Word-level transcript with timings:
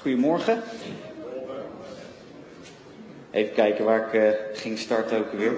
Goedemorgen. 0.00 0.62
Even 3.30 3.54
kijken 3.54 3.84
waar 3.84 4.06
ik 4.06 4.12
uh, 4.12 4.30
ging 4.52 4.78
starten 4.78 5.18
ook 5.18 5.32
weer. 5.32 5.52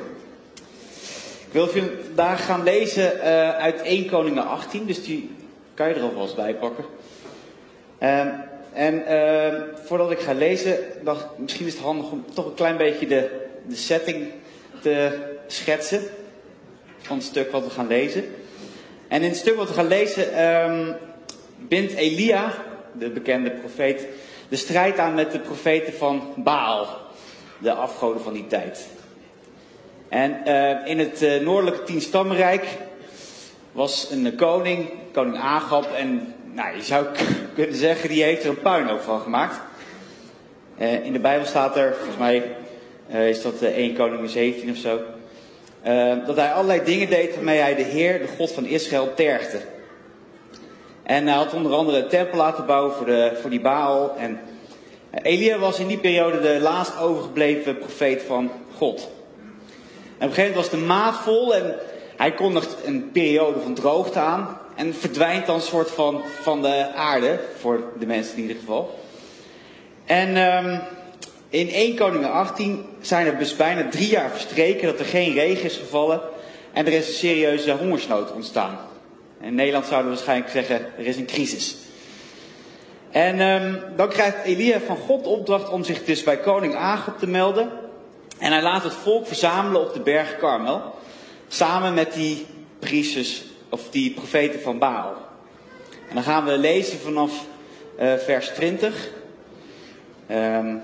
Ik 1.47 1.53
wil 1.53 1.69
vandaag 1.69 2.45
gaan 2.45 2.63
lezen 2.63 3.17
uh, 3.17 3.51
uit 3.51 3.83
1 3.83 4.07
Koningen 4.07 4.47
18, 4.47 4.87
dus 4.87 5.05
die 5.05 5.31
kan 5.75 5.89
je 5.89 5.95
er 5.95 6.03
alvast 6.03 6.37
bij 6.37 6.55
pakken. 6.55 6.85
Uh, 8.03 8.27
en 8.73 9.07
ehm, 9.07 9.63
voordat 9.75 10.11
ik 10.11 10.19
ga 10.19 10.33
lezen, 10.33 10.79
dacht 11.03 11.27
misschien 11.39 11.67
is 11.67 11.73
het 11.73 11.83
handig 11.83 12.11
om 12.11 12.25
toch 12.35 12.47
een 12.47 12.55
klein 12.55 12.77
beetje 12.77 13.07
de, 13.07 13.49
de 13.67 13.77
setting 13.77 14.27
te 14.81 15.19
schetsen 15.47 16.03
van 16.99 17.17
het 17.17 17.27
stuk 17.27 17.51
wat 17.51 17.65
we 17.65 17.71
gaan 17.71 17.87
lezen. 17.87 18.25
En 19.09 19.23
in 19.23 19.29
het 19.29 19.39
stuk 19.39 19.57
wat 19.57 19.69
we 19.69 19.75
gaan 19.75 19.89
lezen 19.89 20.33
ehm, 20.33 20.93
bindt 21.57 21.93
Elia, 21.93 22.55
de 22.93 23.11
bekende 23.11 23.51
profeet, 23.51 24.07
de 24.53 24.59
strijd 24.59 24.99
aan 24.99 25.15
met 25.15 25.33
de 25.33 25.39
profeten 25.39 25.93
van 25.93 26.33
Baal, 26.37 26.87
de 27.59 27.73
afgoden 27.73 28.23
van 28.23 28.33
die 28.33 28.47
tijd. 28.47 28.89
En 30.09 30.41
uh, 30.47 30.87
in 30.87 30.99
het 30.99 31.23
uh, 31.23 31.41
noordelijke 31.41 31.83
tienstammenrijk 31.83 32.67
was 33.73 34.11
een 34.11 34.35
koning, 34.35 34.91
koning 35.13 35.37
Agab, 35.37 35.93
en 35.93 36.35
nou, 36.53 36.77
je 36.77 36.83
zou 36.83 37.07
kunnen 37.55 37.77
zeggen, 37.77 38.09
die 38.09 38.23
heeft 38.23 38.45
er 38.45 38.51
een 38.51 38.61
puinhoop 38.61 39.01
van 39.01 39.21
gemaakt. 39.21 39.61
Uh, 40.79 41.05
in 41.05 41.13
de 41.13 41.21
Bijbel 41.21 41.47
staat 41.47 41.77
er, 41.77 41.95
volgens 41.95 42.19
mij 42.19 42.57
is 43.31 43.43
dat 43.43 43.63
1 43.63 43.95
koning 43.95 44.31
17 44.31 44.71
of 44.71 44.77
zo, 44.77 45.01
dat 46.27 46.37
hij 46.37 46.53
allerlei 46.53 46.85
dingen 46.85 47.11
deed 47.11 47.35
waarmee 47.35 47.59
hij 47.59 47.75
de 47.75 47.83
Heer, 47.83 48.19
de 48.19 48.29
God 48.37 48.53
van 48.53 48.65
Israël, 48.65 49.15
tergde. 49.15 49.61
En 51.03 51.27
hij 51.27 51.37
had 51.37 51.55
onder 51.55 51.73
andere 51.73 51.99
een 51.99 52.09
tempel 52.09 52.39
laten 52.39 52.67
bouwen 52.67 52.95
voor, 52.95 53.07
de, 53.07 53.39
voor 53.41 53.51
die 53.51 53.61
Baal. 53.61 54.17
En 54.17 54.41
Elia 55.13 55.59
was 55.59 55.79
in 55.79 55.87
die 55.87 55.99
periode 55.99 56.41
de 56.41 56.61
laatst 56.61 56.99
overgebleven 56.99 57.79
profeet 57.79 58.23
van 58.23 58.51
God. 58.77 59.11
En 60.19 60.29
op 60.29 60.29
een 60.29 60.35
gegeven 60.35 60.51
moment 60.51 60.55
was 60.55 60.71
de 60.71 60.87
maat 60.87 61.17
vol 61.17 61.55
en 61.55 61.75
hij 62.17 62.33
kondigt 62.33 62.77
een 62.85 63.11
periode 63.11 63.61
van 63.61 63.75
droogte 63.75 64.19
aan. 64.19 64.59
En 64.77 64.95
verdwijnt 64.95 65.47
dan 65.47 65.61
soort 65.61 65.91
van, 65.91 66.23
van 66.43 66.63
de 66.63 66.93
aarde, 66.95 67.41
voor 67.59 67.83
de 67.99 68.07
mensen 68.07 68.37
in 68.37 68.43
ieder 68.43 68.57
geval. 68.57 68.99
En 70.05 70.37
um, 70.37 70.81
in 71.49 71.69
1 71.69 71.97
Koningen 71.97 72.33
18 72.33 72.85
zijn 73.01 73.27
er 73.27 73.39
dus 73.39 73.57
bijna 73.57 73.89
drie 73.89 74.09
jaar 74.09 74.31
verstreken 74.31 74.87
dat 74.87 74.99
er 74.99 75.05
geen 75.05 75.33
regen 75.33 75.65
is 75.65 75.77
gevallen. 75.77 76.21
En 76.73 76.87
er 76.87 76.93
is 76.93 77.09
een 77.09 77.15
serieuze 77.15 77.73
hongersnood 77.73 78.33
ontstaan. 78.33 78.79
In 79.41 79.55
Nederland 79.55 79.87
zouden 79.87 80.11
we 80.11 80.15
waarschijnlijk 80.15 80.51
zeggen, 80.51 80.87
er 80.99 81.07
is 81.07 81.17
een 81.17 81.27
crisis. 81.27 81.77
En 83.13 83.41
um, 83.41 83.83
dan 83.97 84.09
krijgt 84.09 84.45
Elia 84.45 84.81
van 84.81 84.97
God 84.97 85.27
opdracht 85.27 85.69
om 85.69 85.85
zich 85.85 86.05
dus 86.05 86.23
bij 86.23 86.39
koning 86.39 86.75
Agab 86.75 87.19
te 87.19 87.27
melden. 87.27 87.71
En 88.39 88.53
hij 88.53 88.63
laat 88.63 88.83
het 88.83 88.93
volk 88.93 89.27
verzamelen 89.27 89.81
op 89.81 89.93
de 89.93 90.01
berg 90.01 90.37
Karmel. 90.37 90.83
Samen 91.49 91.95
met 91.95 92.13
die 92.13 92.47
priesters, 92.79 93.45
of 93.69 93.91
die 93.91 94.13
profeten 94.13 94.61
van 94.61 94.79
Baal. 94.79 95.15
En 96.09 96.15
dan 96.15 96.23
gaan 96.23 96.45
we 96.45 96.59
lezen 96.59 96.99
vanaf 96.99 97.47
uh, 98.01 98.15
vers 98.15 98.49
20. 98.49 99.09
Um, 100.31 100.83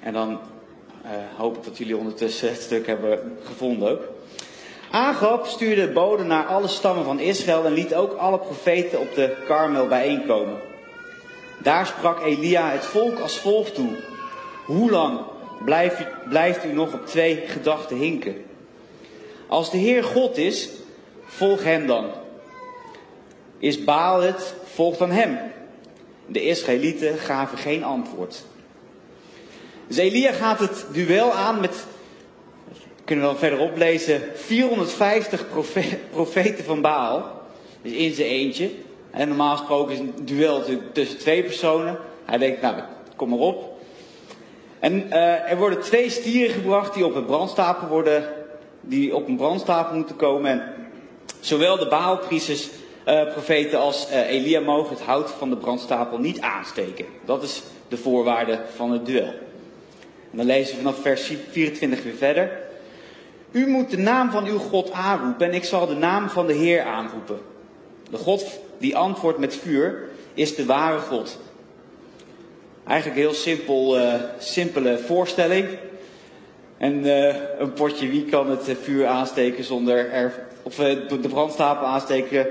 en 0.00 0.12
dan 0.12 0.30
uh, 0.30 1.10
hoop 1.36 1.56
ik 1.56 1.64
dat 1.64 1.78
jullie 1.78 1.96
ondertussen 1.96 2.48
het 2.48 2.60
stuk 2.60 2.86
hebben 2.86 3.38
gevonden 3.44 3.90
ook. 3.90 4.02
Agab 4.90 5.46
stuurde 5.46 5.88
boden 5.88 6.26
naar 6.26 6.46
alle 6.46 6.68
stammen 6.68 7.04
van 7.04 7.20
Israël 7.20 7.64
en 7.64 7.72
liet 7.72 7.94
ook 7.94 8.12
alle 8.12 8.38
profeten 8.38 9.00
op 9.00 9.14
de 9.14 9.36
Karmel 9.46 9.86
bijeenkomen. 9.86 10.69
Daar 11.62 11.86
sprak 11.86 12.24
Elia 12.24 12.70
het 12.70 12.84
volk 12.84 13.18
als 13.18 13.38
volgt 13.38 13.74
toe. 13.74 13.96
Hoe 14.64 14.90
lang 14.90 15.20
blijft 15.64 16.04
blijft 16.28 16.64
u 16.64 16.72
nog 16.72 16.92
op 16.92 17.06
twee 17.06 17.42
gedachten 17.46 17.96
hinken? 17.96 18.44
Als 19.46 19.70
de 19.70 19.76
Heer 19.76 20.04
God 20.04 20.36
is, 20.36 20.68
volg 21.24 21.64
hem 21.64 21.86
dan. 21.86 22.10
Is 23.58 23.84
Baal 23.84 24.20
het, 24.20 24.54
volg 24.64 24.96
dan 24.96 25.10
hem. 25.10 25.38
De 26.26 26.42
Israëlieten 26.42 27.18
gaven 27.18 27.58
geen 27.58 27.84
antwoord. 27.84 28.44
Dus 29.86 29.96
Elia 29.96 30.32
gaat 30.32 30.58
het 30.58 30.86
duel 30.92 31.32
aan 31.32 31.60
met 31.60 31.86
kunnen 33.10 33.28
we 33.28 33.30
dan 33.30 33.40
verderop 33.40 33.76
lezen, 33.76 34.22
450 34.34 35.44
profeten 36.10 36.64
van 36.64 36.80
Baal. 36.80 37.42
Dus 37.82 37.92
in 37.92 38.14
zijn 38.14 38.28
eentje. 38.28 38.70
En 39.10 39.28
normaal 39.28 39.56
gesproken 39.56 39.92
is 39.92 39.98
een 39.98 40.14
duel 40.22 40.62
tussen 40.92 41.18
twee 41.18 41.42
personen. 41.42 41.98
Hij 42.24 42.38
denkt, 42.38 42.60
nou, 42.60 42.74
kom 43.16 43.28
maar 43.28 43.38
op. 43.38 43.78
En 44.78 45.06
uh, 45.06 45.50
er 45.50 45.56
worden 45.56 45.80
twee 45.80 46.10
stieren 46.10 46.54
gebracht 46.54 46.94
die 46.94 47.04
op 47.04 47.14
een 47.14 47.24
brandstapel 47.24 47.88
worden, 47.88 48.24
die 48.80 49.14
op 49.14 49.28
een 49.28 49.36
brandstapel 49.36 49.96
moeten 49.96 50.16
komen. 50.16 50.50
En 50.50 50.62
zowel 51.40 51.78
de 51.78 51.88
Baalpriesters, 51.88 52.68
uh, 53.08 53.22
profeten 53.32 53.78
als 53.78 54.10
uh, 54.10 54.30
Elia 54.30 54.60
mogen 54.60 54.96
het 54.96 55.04
hout 55.04 55.30
van 55.30 55.50
de 55.50 55.56
brandstapel 55.56 56.18
niet 56.18 56.40
aansteken. 56.40 57.04
Dat 57.24 57.42
is 57.42 57.62
de 57.88 57.96
voorwaarde 57.96 58.60
van 58.74 58.90
het 58.90 59.06
duel. 59.06 59.32
Dan 60.30 60.46
lezen 60.46 60.76
we 60.76 60.82
vanaf 60.82 61.00
vers 61.00 61.32
24 61.50 62.02
weer 62.02 62.14
verder. 62.14 62.50
U 63.50 63.66
moet 63.66 63.90
de 63.90 63.98
naam 63.98 64.30
van 64.30 64.46
uw 64.46 64.58
God 64.58 64.92
aanroepen 64.92 65.46
en 65.46 65.54
ik 65.54 65.64
zal 65.64 65.86
de 65.86 65.94
naam 65.94 66.28
van 66.28 66.46
de 66.46 66.52
Heer 66.52 66.82
aanroepen. 66.82 67.40
De 68.10 68.16
God 68.16 68.60
die 68.80 68.96
antwoordt 68.96 69.38
met 69.38 69.56
vuur 69.56 70.08
is 70.34 70.54
de 70.54 70.64
ware 70.64 70.98
God. 70.98 71.38
Eigenlijk 72.86 73.20
een 73.20 73.26
heel 73.26 73.40
simpel, 73.40 73.98
uh, 73.98 74.14
simpele 74.38 74.98
voorstelling. 74.98 75.68
En 76.78 77.06
uh, 77.06 77.34
een 77.58 77.72
potje 77.72 78.08
wie 78.08 78.24
kan 78.24 78.50
het 78.50 78.76
vuur 78.82 79.06
aansteken 79.06 79.64
zonder 79.64 80.10
er, 80.10 80.46
of 80.62 80.74
de 80.74 81.28
brandstapel 81.28 81.86
aansteken 81.86 82.46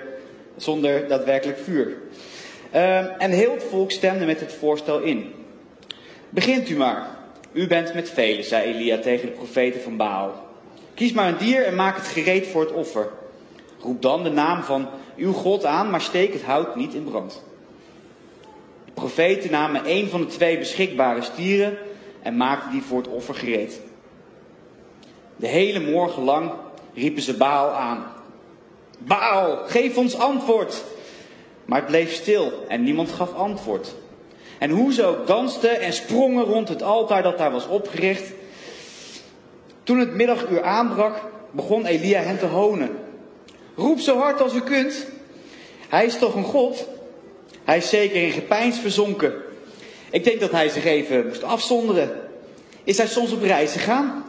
zonder 0.56 1.08
daadwerkelijk 1.08 1.58
vuur. 1.58 1.98
en 3.18 3.32
heel 3.32 3.52
het 3.52 3.64
volk 3.64 3.92
stemde 3.92 4.26
met 4.26 4.40
het 4.40 4.54
voorstel 4.54 5.00
in. 5.00 5.34
Begint 6.30 6.70
u 6.70 6.78
maar. 6.78 7.18
U 7.52 7.68
bent 7.68 7.94
met 7.94 8.10
velen, 8.10 8.44
zei 8.44 8.74
Elia 8.74 8.98
tegen 8.98 9.26
de 9.26 9.34
profeten 9.34 9.82
van 9.82 9.98
Baal. 9.98 10.48
Kies 10.94 11.12
maar 11.12 11.28
een 11.28 11.38
dier 11.38 11.66
en 11.66 11.76
maak 11.76 11.96
het 11.96 12.08
gereed 12.08 12.48
voor 12.48 12.62
het 12.62 12.72
offer. 12.72 13.10
Roep 13.80 14.02
dan 14.02 14.24
de 14.24 14.30
naam 14.30 14.64
van 14.64 14.88
uw 15.20 15.34
God 15.34 15.66
aan, 15.66 15.90
maar 15.90 16.02
steek 16.02 16.34
het 16.34 16.44
hout 16.44 16.76
niet 16.76 16.94
in 16.94 17.04
brand. 17.04 17.44
De 18.86 18.92
profeten 18.92 19.52
namen 19.52 19.82
een 19.86 20.10
van 20.10 20.22
de 20.22 20.28
twee 20.28 20.58
beschikbare 20.58 21.22
stieren 21.22 21.78
en 22.22 22.38
maakten 22.38 22.72
die 22.72 22.82
voor 22.82 22.98
het 22.98 23.08
offer 23.08 23.36
gereed. 23.36 23.82
De 25.36 25.48
hele 25.48 25.80
morgen 25.80 26.24
lang 26.24 26.52
riepen 26.94 27.22
ze 27.22 27.38
Baal 27.38 27.70
aan. 27.70 28.06
Baal, 28.98 29.58
geef 29.66 29.98
ons 29.98 30.18
antwoord! 30.18 30.84
Maar 31.66 31.80
het 31.80 31.88
bleef 31.88 32.14
stil 32.14 32.66
en 32.68 32.84
niemand 32.84 33.12
gaf 33.12 33.34
antwoord. 33.34 33.96
En 34.58 34.70
hoe 34.70 34.94
ze 34.94 35.06
ook 35.06 35.28
dansten 35.28 35.80
en 35.80 35.94
sprongen 35.94 36.44
rond 36.44 36.70
het 36.70 36.82
altaar 36.82 37.24
dat 37.24 37.38
daar 37.38 37.52
was 37.52 37.68
opgericht, 37.68 38.34
toen 39.84 40.00
het 40.00 40.14
middaguur 40.14 40.64
aanbrak, 40.64 41.16
begon 41.52 41.86
Elia 41.86 42.22
hen 42.22 42.40
te 42.40 42.46
honen. 42.46 42.99
Roep 43.80 44.00
zo 44.00 44.18
hard 44.18 44.42
als 44.42 44.54
u 44.54 44.62
kunt. 44.62 45.08
Hij 45.90 46.06
is 46.06 46.18
toch 46.18 46.36
een 46.36 46.44
god? 46.44 46.88
Hij 47.64 47.78
is 47.78 47.90
zeker 47.90 48.24
in 48.24 48.32
gepeins 48.32 48.80
verzonken. 48.80 49.34
Ik 50.12 50.24
denk 50.24 50.40
dat 50.40 50.52
hij 50.52 50.70
zich 50.70 50.86
even 50.86 51.28
moest 51.28 51.44
afzonderen. 51.44 52.10
Is 52.84 52.98
hij 52.98 53.08
soms 53.08 53.32
op 53.32 53.42
reis 53.42 53.72
gegaan? 53.72 54.26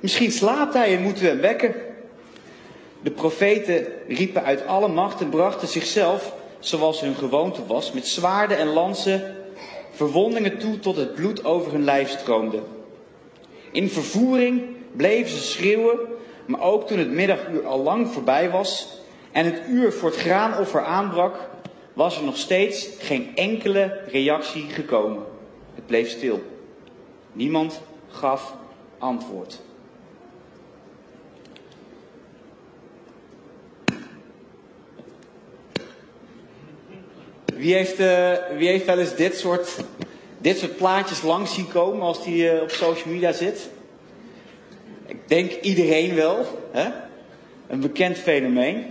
Misschien 0.00 0.32
slaapt 0.32 0.74
hij 0.74 0.96
en 0.96 1.02
moeten 1.02 1.22
we 1.22 1.28
hem 1.28 1.40
wekken. 1.40 1.74
De 3.02 3.10
profeten 3.10 3.86
riepen 4.08 4.44
uit 4.44 4.66
alle 4.66 4.88
macht 4.88 5.20
en 5.20 5.28
brachten 5.28 5.68
zichzelf, 5.68 6.34
zoals 6.58 7.00
hun 7.00 7.14
gewoonte 7.14 7.66
was, 7.66 7.92
met 7.92 8.06
zwaarden 8.06 8.58
en 8.58 8.66
lansen 8.66 9.36
verwondingen 9.90 10.58
toe 10.58 10.78
tot 10.78 10.96
het 10.96 11.14
bloed 11.14 11.44
over 11.44 11.72
hun 11.72 11.84
lijf 11.84 12.10
stroomde. 12.10 12.60
In 13.72 13.90
vervoering 13.90 14.62
bleven 14.96 15.30
ze 15.30 15.42
schreeuwen, 15.42 15.98
maar 16.46 16.60
ook 16.60 16.86
toen 16.86 16.98
het 16.98 17.10
middaguur 17.10 17.66
al 17.66 17.82
lang 17.82 18.08
voorbij 18.08 18.50
was 18.50 18.88
en 19.32 19.44
het 19.44 19.62
uur 19.68 19.92
voor 19.92 20.10
het 20.10 20.18
graanoffer 20.18 20.84
aanbrak, 20.84 21.48
was 21.92 22.16
er 22.16 22.24
nog 22.24 22.36
steeds 22.36 22.88
geen 22.98 23.36
enkele 23.36 24.00
reactie 24.06 24.62
gekomen. 24.68 25.22
Het 25.74 25.86
bleef 25.86 26.10
stil. 26.10 26.42
Niemand 27.32 27.80
gaf 28.08 28.54
antwoord. 28.98 29.60
Wie 37.56 37.74
heeft, 37.74 38.00
uh, 38.00 38.32
wie 38.56 38.68
heeft 38.68 38.84
wel 38.84 38.98
eens 38.98 39.14
dit 39.14 39.36
soort, 39.36 39.76
dit 40.38 40.58
soort 40.58 40.76
plaatjes 40.76 41.22
langs 41.22 41.54
zien 41.54 41.68
komen 41.68 42.02
als 42.02 42.24
die 42.24 42.54
uh, 42.54 42.62
op 42.62 42.70
social 42.70 43.12
media 43.12 43.32
zit? 43.32 43.70
Ik 45.06 45.28
denk 45.28 45.52
iedereen 45.52 46.14
wel. 46.14 46.68
Hè? 46.72 46.88
Een 47.68 47.80
bekend 47.80 48.18
fenomeen. 48.18 48.84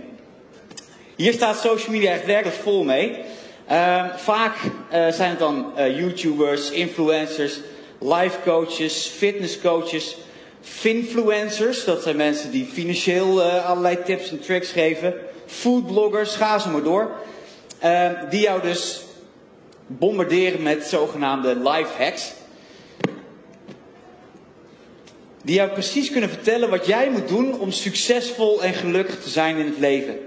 Hier 1.16 1.32
staat 1.32 1.58
social 1.58 1.90
media 1.92 2.12
echt 2.12 2.26
werkelijk 2.26 2.56
vol 2.56 2.84
mee. 2.84 3.18
Ehm, 3.66 4.08
vaak 4.16 4.56
eh, 4.90 5.08
zijn 5.08 5.30
het 5.30 5.38
dan 5.38 5.76
eh, 5.76 5.98
YouTubers, 5.98 6.70
influencers, 6.70 7.60
life 8.00 8.38
coaches, 8.44 9.06
fitness 9.06 9.60
coaches, 9.60 10.16
finfluencers. 10.60 11.84
Dat 11.84 12.02
zijn 12.02 12.16
mensen 12.16 12.50
die 12.50 12.66
financieel 12.72 13.42
eh, 13.42 13.66
allerlei 13.66 14.02
tips 14.04 14.30
en 14.30 14.40
tricks 14.40 14.70
geven. 14.70 15.14
Foodbloggers, 15.46 16.36
ga 16.36 16.58
zo 16.58 16.70
maar 16.70 16.82
door. 16.82 17.10
Ehm, 17.78 18.28
die 18.30 18.40
jou 18.40 18.62
dus 18.62 19.02
bombarderen 19.86 20.62
met 20.62 20.84
zogenaamde 20.84 21.56
life 21.56 22.02
hacks. 22.02 22.32
Die 25.46 25.54
jou 25.54 25.70
precies 25.70 26.10
kunnen 26.10 26.30
vertellen 26.30 26.70
wat 26.70 26.86
jij 26.86 27.10
moet 27.10 27.28
doen 27.28 27.60
om 27.60 27.70
succesvol 27.70 28.62
en 28.62 28.74
gelukkig 28.74 29.22
te 29.22 29.28
zijn 29.28 29.56
in 29.56 29.66
het 29.66 29.78
leven. 29.78 30.18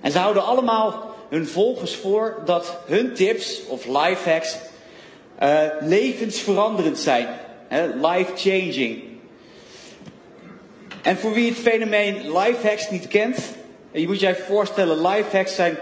En 0.00 0.12
ze 0.12 0.18
houden 0.18 0.44
allemaal 0.44 1.14
hun 1.28 1.46
volgers 1.46 1.94
voor 1.94 2.42
dat 2.44 2.78
hun 2.86 3.14
tips 3.14 3.66
of 3.66 3.84
life 3.84 4.30
hacks 4.30 4.56
uh, 5.42 5.62
levensveranderend 5.80 6.98
zijn. 6.98 7.28
Life 7.94 8.32
changing. 8.36 9.02
En 11.02 11.16
voor 11.16 11.32
wie 11.32 11.48
het 11.48 11.58
fenomeen 11.58 12.38
life 12.38 12.66
hacks 12.66 12.90
niet 12.90 13.08
kent, 13.08 13.38
je 13.90 14.06
moet 14.06 14.20
je 14.20 14.28
even 14.28 14.44
voorstellen, 14.44 15.06
life 15.06 15.36
hacks 15.36 15.54
zijn 15.54 15.76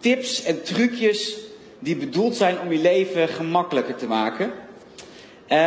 tips 0.00 0.42
en 0.42 0.62
trucjes 0.62 1.36
die 1.78 1.96
bedoeld 1.96 2.36
zijn 2.36 2.60
om 2.60 2.72
je 2.72 2.78
leven 2.78 3.28
gemakkelijker 3.28 3.96
te 3.96 4.06
maken. 4.06 4.52
Um, 5.52 5.58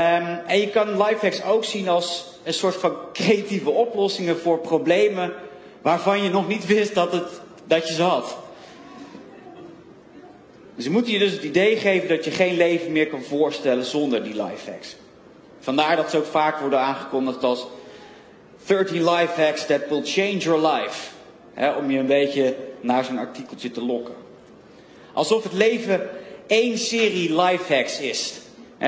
en 0.47 0.59
je 0.59 0.69
kan 0.69 1.03
lifehacks 1.03 1.43
ook 1.43 1.63
zien 1.63 1.87
als 1.87 2.25
een 2.43 2.53
soort 2.53 2.75
van 2.75 2.95
creatieve 3.13 3.69
oplossingen 3.69 4.39
voor 4.39 4.59
problemen 4.59 5.33
waarvan 5.81 6.23
je 6.23 6.29
nog 6.29 6.47
niet 6.47 6.65
wist 6.65 6.93
dat, 6.93 7.11
het, 7.11 7.41
dat 7.65 7.87
je 7.87 7.93
ze 7.93 8.01
had. 8.01 8.37
Ze 10.77 10.91
moeten 10.91 11.11
je 11.11 11.19
dus 11.19 11.31
het 11.31 11.43
idee 11.43 11.77
geven 11.77 12.09
dat 12.09 12.25
je 12.25 12.31
geen 12.31 12.57
leven 12.57 12.91
meer 12.91 13.07
kan 13.07 13.23
voorstellen 13.23 13.85
zonder 13.85 14.23
die 14.23 14.43
lifehacks. 14.43 14.95
Vandaar 15.59 15.95
dat 15.95 16.09
ze 16.09 16.17
ook 16.17 16.25
vaak 16.25 16.59
worden 16.59 16.79
aangekondigd 16.79 17.43
als 17.43 17.67
13 18.65 19.03
lifehacks 19.03 19.65
that 19.65 19.81
will 19.89 20.03
change 20.03 20.37
your 20.37 20.67
life. 20.67 21.09
om 21.77 21.91
je 21.91 21.99
een 21.99 22.05
beetje 22.05 22.55
naar 22.81 23.05
zo'n 23.05 23.17
artikeltje 23.17 23.71
te 23.71 23.81
lokken. 23.81 24.15
Alsof 25.13 25.43
het 25.43 25.53
leven 25.53 26.09
één 26.47 26.77
serie 26.77 27.41
lifehacks 27.41 27.99
is. 27.99 28.33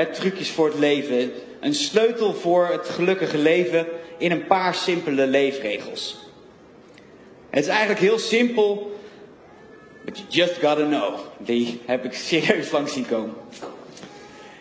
Trucjes 0.06 0.50
voor 0.50 0.66
het 0.68 0.80
leven. 0.80 1.32
Een 1.60 1.74
sleutel 1.74 2.34
voor 2.34 2.68
het 2.68 2.90
gelukkige 2.90 3.38
leven 3.38 3.86
in 4.18 4.32
een 4.32 4.48
paar 4.48 4.76
simpele 4.76 5.28
leefregels. 5.28 6.18
Het 7.50 7.64
is 7.64 7.70
eigenlijk 7.70 8.00
heel 8.00 8.20
simpel 8.20 8.98
But 10.08 10.18
you 10.18 10.28
just 10.30 10.62
gotta 10.62 10.86
know. 10.86 11.20
Die 11.38 11.82
heb 11.86 12.06
ik 12.06 12.14
serieus 12.14 12.72
lang 12.72 12.90
zien 12.90 13.08
komen. 13.08 13.36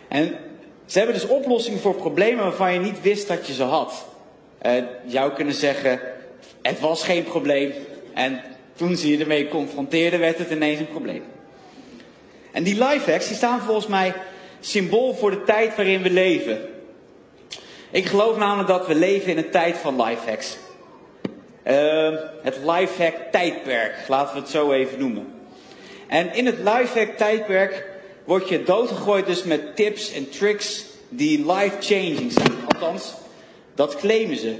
En 0.07 0.37
ze 0.85 0.97
hebben 0.97 1.15
dus 1.15 1.27
oplossingen 1.27 1.79
voor 1.79 1.95
problemen 1.95 2.43
waarvan 2.43 2.73
je 2.73 2.79
niet 2.79 3.01
wist 3.01 3.27
dat 3.27 3.47
je 3.47 3.53
ze 3.53 3.63
had. 3.63 4.05
Uh, 5.11 5.35
kunnen 5.35 5.53
zeggen, 5.53 5.99
het 6.61 6.79
was 6.79 7.03
geen 7.03 7.23
probleem. 7.23 7.71
En 8.13 8.41
toen 8.75 8.95
ze 8.95 9.11
je 9.11 9.17
ermee 9.17 9.47
confronteerden, 9.47 10.19
werd 10.19 10.37
het 10.37 10.51
ineens 10.51 10.79
een 10.79 10.87
probleem. 10.87 11.23
En 12.51 12.63
die 12.63 12.85
lifehacks, 12.85 13.27
die 13.27 13.37
staan 13.37 13.61
volgens 13.61 13.87
mij 13.87 14.13
symbool 14.59 15.13
voor 15.13 15.31
de 15.31 15.43
tijd 15.43 15.75
waarin 15.75 16.01
we 16.01 16.09
leven. 16.09 16.59
Ik 17.91 18.05
geloof 18.05 18.37
namelijk 18.37 18.67
dat 18.67 18.87
we 18.87 18.95
leven 18.95 19.31
in 19.31 19.37
een 19.37 19.49
tijd 19.49 19.77
van 19.77 20.01
lifehacks. 20.01 20.57
Uh, 21.67 22.15
het 22.41 22.57
lifehack 22.65 23.15
tijdperk, 23.31 23.95
laten 24.07 24.33
we 24.33 24.39
het 24.39 24.49
zo 24.49 24.71
even 24.71 24.99
noemen. 24.99 25.27
En 26.07 26.33
in 26.33 26.45
het 26.45 26.57
lifehack 26.57 27.17
tijdperk 27.17 27.85
word 28.23 28.49
je 28.49 28.63
doodgegooid 28.63 29.25
dus 29.25 29.43
met 29.43 29.75
tips 29.75 30.13
en 30.13 30.29
tricks 30.29 30.85
die 31.09 31.53
life-changing 31.53 32.31
zijn. 32.31 32.53
Althans, 32.67 33.13
dat 33.75 33.95
claimen 33.95 34.37
ze. 34.37 34.55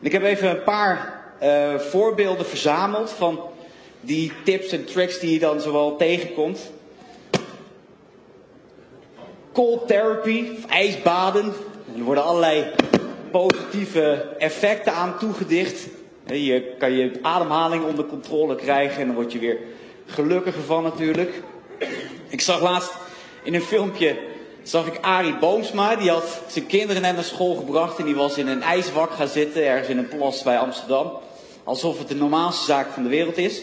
Ik 0.00 0.12
heb 0.12 0.22
even 0.22 0.50
een 0.50 0.62
paar 0.62 1.22
uh, 1.42 1.78
voorbeelden 1.78 2.46
verzameld 2.46 3.10
van 3.10 3.40
die 4.00 4.32
tips 4.44 4.72
en 4.72 4.84
tricks 4.84 5.18
die 5.18 5.32
je 5.32 5.38
dan 5.38 5.60
zowel 5.60 5.96
tegenkomt. 5.96 6.70
Cold 9.54 9.88
therapy, 9.88 10.50
of 10.58 10.70
ijsbaden. 10.70 11.52
er 11.96 12.02
worden 12.02 12.24
allerlei 12.24 12.64
positieve 13.30 14.26
effecten 14.38 14.92
aan 14.92 15.18
toegedicht. 15.18 15.86
Je 16.26 16.74
kan 16.78 16.92
je 16.92 17.10
ademhaling 17.22 17.84
onder 17.84 18.06
controle 18.06 18.54
krijgen 18.54 19.00
en 19.00 19.06
dan 19.06 19.14
word 19.14 19.32
je 19.32 19.38
weer 19.38 19.58
gelukkiger 20.06 20.62
van 20.62 20.82
natuurlijk. 20.82 21.42
Ik 22.28 22.40
zag 22.40 22.60
laatst 22.60 22.92
in 23.42 23.54
een 23.54 23.62
filmpje, 23.62 24.16
zag 24.62 24.86
ik 24.86 24.98
Arie 25.00 25.38
Boomsma. 25.38 25.96
Die 25.96 26.10
had 26.10 26.42
zijn 26.46 26.66
kinderen 26.66 27.02
net 27.02 27.14
naar 27.14 27.24
school 27.24 27.54
gebracht 27.54 27.98
en 27.98 28.04
die 28.04 28.14
was 28.14 28.38
in 28.38 28.48
een 28.48 28.62
ijswak 28.62 29.10
gaan 29.10 29.28
zitten 29.28 29.66
ergens 29.66 29.88
in 29.88 29.98
een 29.98 30.08
plas 30.08 30.42
bij 30.42 30.58
Amsterdam. 30.58 31.12
Alsof 31.64 31.98
het 31.98 32.08
de 32.08 32.14
normaalste 32.14 32.64
zaak 32.64 32.88
van 32.92 33.02
de 33.02 33.08
wereld 33.08 33.36
is. 33.36 33.62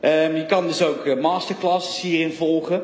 Um, 0.00 0.36
je 0.36 0.46
kan 0.46 0.66
dus 0.66 0.82
ook 0.82 1.06
eh, 1.06 1.20
masterclasses 1.20 2.00
hierin 2.00 2.32
volgen. 2.32 2.82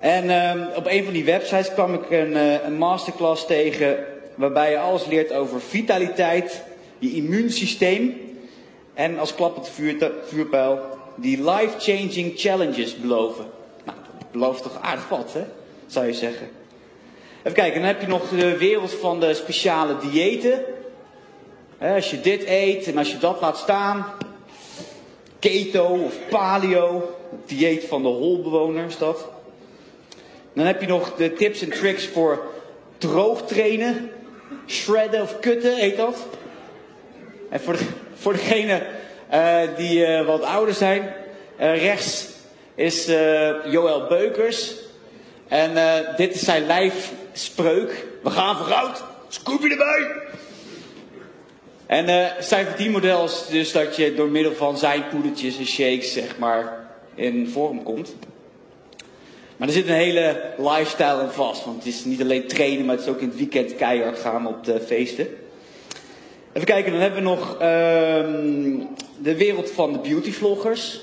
En 0.00 0.30
um, 0.30 0.68
op 0.76 0.86
een 0.86 1.04
van 1.04 1.12
die 1.12 1.24
websites 1.24 1.72
kwam 1.72 1.94
ik 1.94 2.10
een, 2.10 2.32
uh, 2.32 2.64
een 2.64 2.76
masterclass 2.76 3.46
tegen 3.46 4.04
waarbij 4.34 4.70
je 4.70 4.78
alles 4.78 5.06
leert 5.06 5.32
over 5.32 5.60
vitaliteit, 5.60 6.62
je 6.98 7.12
immuunsysteem 7.12 8.20
en 8.94 9.18
als 9.18 9.34
klap 9.34 9.56
het 9.56 9.68
vuur, 9.68 10.12
vuurpijl 10.26 10.78
die 11.16 11.50
life-changing 11.50 12.32
challenges 12.36 12.96
beloven. 12.96 13.46
Nou, 13.84 13.98
dat 14.18 14.30
belooft 14.30 14.62
toch 14.62 14.78
aardig 14.80 15.08
wat, 15.08 15.32
hè? 15.32 15.44
Zou 15.86 16.06
je 16.06 16.14
zeggen. 16.14 16.48
Even 17.38 17.52
kijken, 17.52 17.80
dan 17.80 17.88
heb 17.88 18.00
je 18.00 18.06
nog 18.06 18.28
de 18.28 18.56
wereld 18.56 18.92
van 18.92 19.20
de 19.20 19.34
speciale 19.34 19.96
diëten. 19.98 20.64
Als 21.78 22.10
je 22.10 22.20
dit 22.20 22.44
eet 22.46 22.86
en 22.86 22.98
als 22.98 23.10
je 23.10 23.18
dat 23.18 23.40
laat 23.40 23.58
staan. 23.58 24.06
Keto 25.38 25.84
of 25.84 26.14
paleo. 26.28 27.16
Dieet 27.46 27.84
van 27.84 28.02
de 28.02 28.08
holbewoners, 28.08 28.98
dat. 28.98 29.28
Dan 30.58 30.66
heb 30.66 30.80
je 30.80 30.86
nog 30.86 31.14
de 31.14 31.32
tips 31.32 31.62
en 31.62 31.70
tricks 31.70 32.06
voor 32.06 32.46
droog 32.98 33.46
trainen. 33.46 34.10
Shredden 34.66 35.22
of 35.22 35.38
kutten, 35.38 35.76
heet 35.76 35.96
dat. 35.96 36.26
En 37.50 37.60
voor, 37.60 37.76
voor 38.14 38.32
degene 38.32 38.86
uh, 39.32 39.60
die 39.76 40.06
uh, 40.06 40.26
wat 40.26 40.42
ouder 40.42 40.74
zijn, 40.74 41.14
uh, 41.60 41.82
rechts 41.82 42.28
is 42.74 43.06
Joël 43.66 44.06
Beukers. 44.08 44.74
En 45.48 45.74
dit 46.16 46.34
is 46.34 46.40
zijn 46.40 46.66
lijfspreuk. 46.66 48.06
We 48.22 48.30
gaan 48.30 48.56
vooruit, 48.56 49.02
scoopje 49.28 49.70
erbij. 49.70 50.22
En 51.86 52.32
zijn 52.44 52.66
verdienmodel 52.66 53.24
is 53.24 53.46
dus 53.50 53.72
dat 53.72 53.96
je 53.96 54.14
door 54.14 54.28
middel 54.28 54.54
van 54.54 54.78
zijn 54.78 55.04
poedertjes 55.10 55.58
en 55.58 55.66
shakes, 55.66 56.12
zeg 56.12 56.38
maar, 56.38 56.90
in 57.14 57.48
vorm 57.48 57.82
komt. 57.82 58.14
Maar 59.58 59.68
er 59.68 59.74
zit 59.74 59.88
een 59.88 59.94
hele 59.94 60.40
lifestyle 60.56 61.06
aan 61.06 61.32
vast. 61.32 61.64
Want 61.64 61.76
het 61.76 61.86
is 61.86 62.04
niet 62.04 62.20
alleen 62.20 62.46
trainen, 62.46 62.86
maar 62.86 62.94
het 62.96 63.04
is 63.04 63.10
ook 63.10 63.20
in 63.20 63.28
het 63.28 63.36
weekend 63.36 63.76
keihard 63.76 64.18
gaan 64.18 64.46
op 64.46 64.64
de 64.64 64.80
feesten. 64.80 65.26
Even 66.52 66.66
kijken, 66.66 66.92
dan 66.92 67.00
hebben 67.00 67.22
we 67.22 67.28
nog 67.28 67.52
uh, 67.54 67.60
de 69.18 69.36
wereld 69.36 69.70
van 69.70 69.92
de 69.92 69.98
beautyvloggers. 69.98 71.00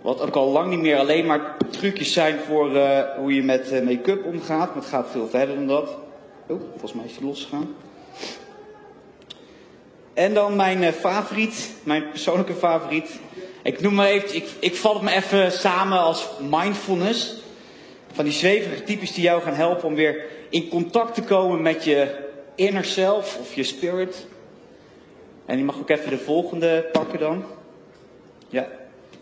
Wat 0.00 0.20
ook 0.20 0.34
al 0.34 0.50
lang 0.50 0.70
niet 0.70 0.80
meer 0.80 0.98
alleen 0.98 1.26
maar 1.26 1.56
trucjes 1.70 2.12
zijn 2.12 2.38
voor 2.38 2.72
uh, 2.72 3.00
hoe 3.16 3.34
je 3.34 3.42
met 3.42 3.72
uh, 3.72 3.80
make-up 3.80 4.24
omgaat. 4.24 4.66
Maar 4.74 4.82
het 4.82 4.92
gaat 4.92 5.10
veel 5.10 5.28
verder 5.28 5.54
dan 5.54 5.66
dat. 5.66 5.96
Oh, 6.46 6.60
volgens 6.70 6.92
mij 6.92 7.04
is 7.04 7.16
hij 7.16 7.26
losgegaan. 7.26 7.74
En 10.14 10.34
dan 10.34 10.56
mijn 10.56 10.82
uh, 10.82 10.88
favoriet, 10.88 11.70
mijn 11.82 12.10
persoonlijke 12.10 12.54
favoriet. 12.54 13.18
Ik 13.66 13.80
noem 13.80 13.94
maar 13.94 14.08
even, 14.08 14.34
ik, 14.34 14.48
ik 14.58 14.76
val 14.76 14.94
het 14.94 15.02
me 15.02 15.12
even 15.12 15.52
samen 15.52 15.98
als 15.98 16.28
mindfulness. 16.50 17.34
Van 18.12 18.24
die 18.24 18.34
zwevige 18.34 18.82
types 18.82 19.12
die 19.12 19.22
jou 19.22 19.42
gaan 19.42 19.54
helpen 19.54 19.88
om 19.88 19.94
weer 19.94 20.24
in 20.48 20.68
contact 20.68 21.14
te 21.14 21.22
komen 21.22 21.62
met 21.62 21.84
je 21.84 22.14
inner 22.54 22.84
self 22.84 23.38
of 23.40 23.54
je 23.54 23.62
spirit. 23.62 24.26
En 25.46 25.58
je 25.58 25.64
mag 25.64 25.78
ook 25.78 25.90
even 25.90 26.10
de 26.10 26.18
volgende 26.18 26.88
pakken 26.92 27.18
dan. 27.18 27.44
Ja, 28.48 28.68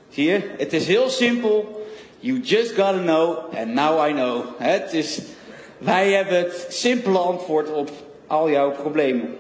zie 0.08 0.24
je? 0.24 0.40
Het 0.56 0.72
is 0.72 0.86
heel 0.86 1.08
simpel. 1.08 1.86
You 2.18 2.40
just 2.40 2.68
gotta 2.68 3.02
know 3.02 3.38
and 3.54 3.74
now 3.74 4.08
I 4.08 4.12
know. 4.12 4.44
Het 4.58 4.92
is, 4.92 5.20
wij 5.78 6.12
hebben 6.12 6.38
het 6.38 6.66
simpele 6.68 7.18
antwoord 7.18 7.72
op 7.72 7.90
al 8.26 8.50
jouw 8.50 8.70
problemen. 8.70 9.36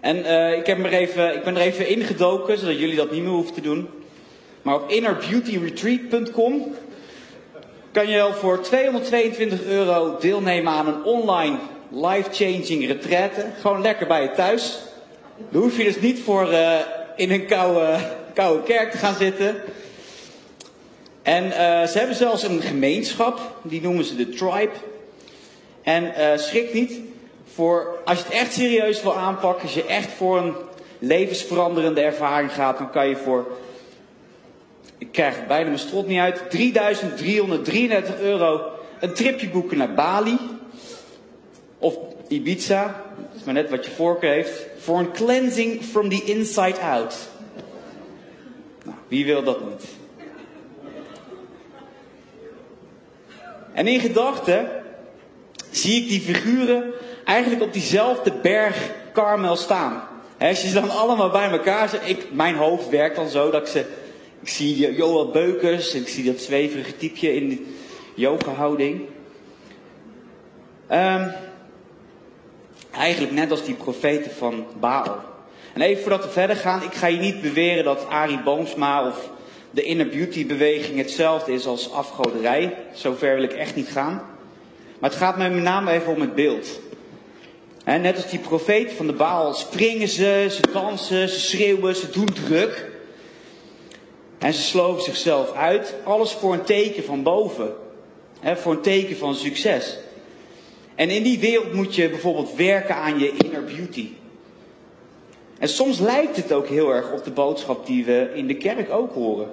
En 0.00 0.16
uh, 0.16 0.56
ik, 0.56 0.66
heb 0.66 0.84
er 0.84 0.92
even, 0.92 1.34
ik 1.34 1.44
ben 1.44 1.56
er 1.56 1.62
even 1.62 1.88
ingedoken, 1.88 2.58
zodat 2.58 2.78
jullie 2.78 2.96
dat 2.96 3.10
niet 3.10 3.22
meer 3.22 3.32
hoeven 3.32 3.54
te 3.54 3.60
doen. 3.60 3.88
Maar 4.62 4.74
op 4.74 4.90
innerbeautyretreat.com 4.90 6.74
kan 7.92 8.08
je 8.08 8.20
al 8.20 8.32
voor 8.32 8.60
222 8.60 9.64
euro 9.64 10.16
deelnemen 10.20 10.72
aan 10.72 10.86
een 10.86 11.04
online 11.04 11.56
life-changing 11.90 12.86
retraite. 12.86 13.46
Gewoon 13.60 13.80
lekker 13.80 14.06
bij 14.06 14.22
je 14.22 14.30
thuis. 14.30 14.78
Daar 15.48 15.62
hoef 15.62 15.76
je 15.76 15.84
dus 15.84 16.00
niet 16.00 16.20
voor 16.20 16.52
uh, 16.52 16.74
in 17.16 17.30
een 17.30 17.46
koude, 17.46 17.98
koude 18.34 18.62
kerk 18.62 18.90
te 18.90 18.98
gaan 18.98 19.14
zitten. 19.14 19.62
En 21.22 21.44
uh, 21.44 21.52
ze 21.86 21.98
hebben 21.98 22.16
zelfs 22.16 22.42
een 22.42 22.60
gemeenschap, 22.60 23.56
die 23.62 23.80
noemen 23.80 24.04
ze 24.04 24.16
de 24.16 24.28
tribe. 24.28 24.72
En 25.82 26.04
uh, 26.04 26.36
schrik 26.36 26.72
niet, 26.72 27.00
voor, 27.54 27.98
als 28.04 28.18
je 28.18 28.24
het 28.24 28.32
echt 28.32 28.52
serieus 28.52 29.02
wil 29.02 29.16
aanpakken, 29.16 29.62
als 29.62 29.74
je 29.74 29.84
echt 29.84 30.12
voor 30.12 30.38
een 30.38 30.54
levensveranderende 30.98 32.00
ervaring 32.00 32.52
gaat, 32.52 32.78
dan 32.78 32.90
kan 32.90 33.08
je 33.08 33.16
voor, 33.16 33.46
ik 34.98 35.12
krijg 35.12 35.46
bijna 35.46 35.66
mijn 35.66 35.78
strot 35.78 36.06
niet 36.06 36.18
uit, 36.18 36.50
3333 36.50 38.20
euro 38.20 38.62
een 39.00 39.14
tripje 39.14 39.48
boeken 39.48 39.78
naar 39.78 39.94
Bali. 39.94 40.38
Of 41.78 41.96
Ibiza, 42.28 43.04
dat 43.16 43.40
is 43.40 43.44
maar 43.44 43.54
net 43.54 43.70
wat 43.70 43.84
je 43.84 43.90
voorkeur 43.90 44.32
heeft, 44.32 44.66
voor 44.78 44.98
een 44.98 45.12
cleansing 45.12 45.82
from 45.82 46.08
the 46.08 46.24
inside 46.24 46.80
out. 46.80 47.14
Nou, 48.84 48.96
wie 49.08 49.24
wil 49.24 49.42
dat 49.42 49.70
niet? 49.70 49.84
En 53.72 53.86
in 53.86 54.00
gedachten 54.00 54.79
zie 55.80 56.02
ik 56.02 56.08
die 56.08 56.20
figuren 56.20 56.92
eigenlijk 57.24 57.62
op 57.62 57.72
diezelfde 57.72 58.32
berg 58.42 58.90
Karmel 59.12 59.56
staan. 59.56 60.02
als 60.38 60.62
je 60.62 60.68
ze 60.68 60.74
dan 60.74 60.90
allemaal 60.90 61.30
bij 61.30 61.50
elkaar 61.50 61.88
zet. 61.88 62.00
Ik, 62.04 62.32
mijn 62.32 62.54
hoofd 62.54 62.88
werkt 62.88 63.16
dan 63.16 63.28
zo 63.28 63.50
dat 63.50 63.60
ik 63.60 63.68
ze. 63.68 63.84
Ik 64.40 64.48
zie 64.48 64.94
Joel 64.94 65.30
Beukers. 65.30 65.94
Ik 65.94 66.08
zie 66.08 66.24
dat 66.24 66.40
zweverige 66.40 66.96
typje 66.96 67.34
in 67.34 67.48
de 67.48 67.66
yoga-houding. 68.14 69.00
Um, 70.92 71.32
eigenlijk 72.90 73.32
net 73.32 73.50
als 73.50 73.64
die 73.64 73.74
profeten 73.74 74.30
van 74.30 74.66
Baal. 74.80 75.20
En 75.74 75.80
even 75.80 76.02
voordat 76.02 76.24
we 76.24 76.30
verder 76.30 76.56
gaan. 76.56 76.82
Ik 76.82 76.94
ga 76.94 77.06
je 77.06 77.18
niet 77.18 77.42
beweren 77.42 77.84
dat 77.84 78.06
Arie 78.08 78.42
Boomsma 78.42 79.06
of 79.06 79.30
de 79.70 79.82
inner 79.82 80.08
beauty 80.08 80.46
beweging 80.46 80.98
hetzelfde 80.98 81.52
is 81.52 81.66
als 81.66 81.92
afgoderij. 81.92 82.74
Zover 82.92 83.34
wil 83.34 83.44
ik 83.44 83.52
echt 83.52 83.76
niet 83.76 83.88
gaan. 83.88 84.29
Maar 85.00 85.10
het 85.10 85.18
gaat 85.18 85.36
mij 85.36 85.50
met 85.50 85.62
name 85.62 85.90
even 85.90 86.12
om 86.12 86.20
het 86.20 86.34
beeld. 86.34 86.80
net 87.84 88.16
als 88.16 88.30
die 88.30 88.38
profeet 88.38 88.92
van 88.92 89.06
de 89.06 89.12
Baal 89.12 89.54
springen 89.54 90.08
ze, 90.08 90.46
ze 90.50 90.60
dansen, 90.72 91.28
ze 91.28 91.40
schreeuwen, 91.40 91.96
ze 91.96 92.10
doen 92.10 92.28
druk. 92.46 92.90
En 94.38 94.52
ze 94.52 94.60
sloven 94.62 95.02
zichzelf 95.02 95.52
uit. 95.52 95.94
Alles 96.04 96.32
voor 96.32 96.52
een 96.52 96.64
teken 96.64 97.04
van 97.04 97.22
boven. 97.22 97.74
voor 98.42 98.72
een 98.72 98.80
teken 98.80 99.16
van 99.16 99.34
succes. 99.34 99.98
En 100.94 101.10
in 101.10 101.22
die 101.22 101.38
wereld 101.38 101.72
moet 101.72 101.94
je 101.94 102.08
bijvoorbeeld 102.08 102.54
werken 102.54 102.94
aan 102.94 103.18
je 103.18 103.32
inner 103.36 103.64
beauty. 103.64 104.08
En 105.58 105.68
soms 105.68 105.98
lijkt 105.98 106.36
het 106.36 106.52
ook 106.52 106.66
heel 106.66 106.94
erg 106.94 107.12
op 107.12 107.24
de 107.24 107.30
boodschap 107.30 107.86
die 107.86 108.04
we 108.04 108.30
in 108.34 108.46
de 108.46 108.56
kerk 108.56 108.90
ook 108.90 109.14
horen. 109.14 109.48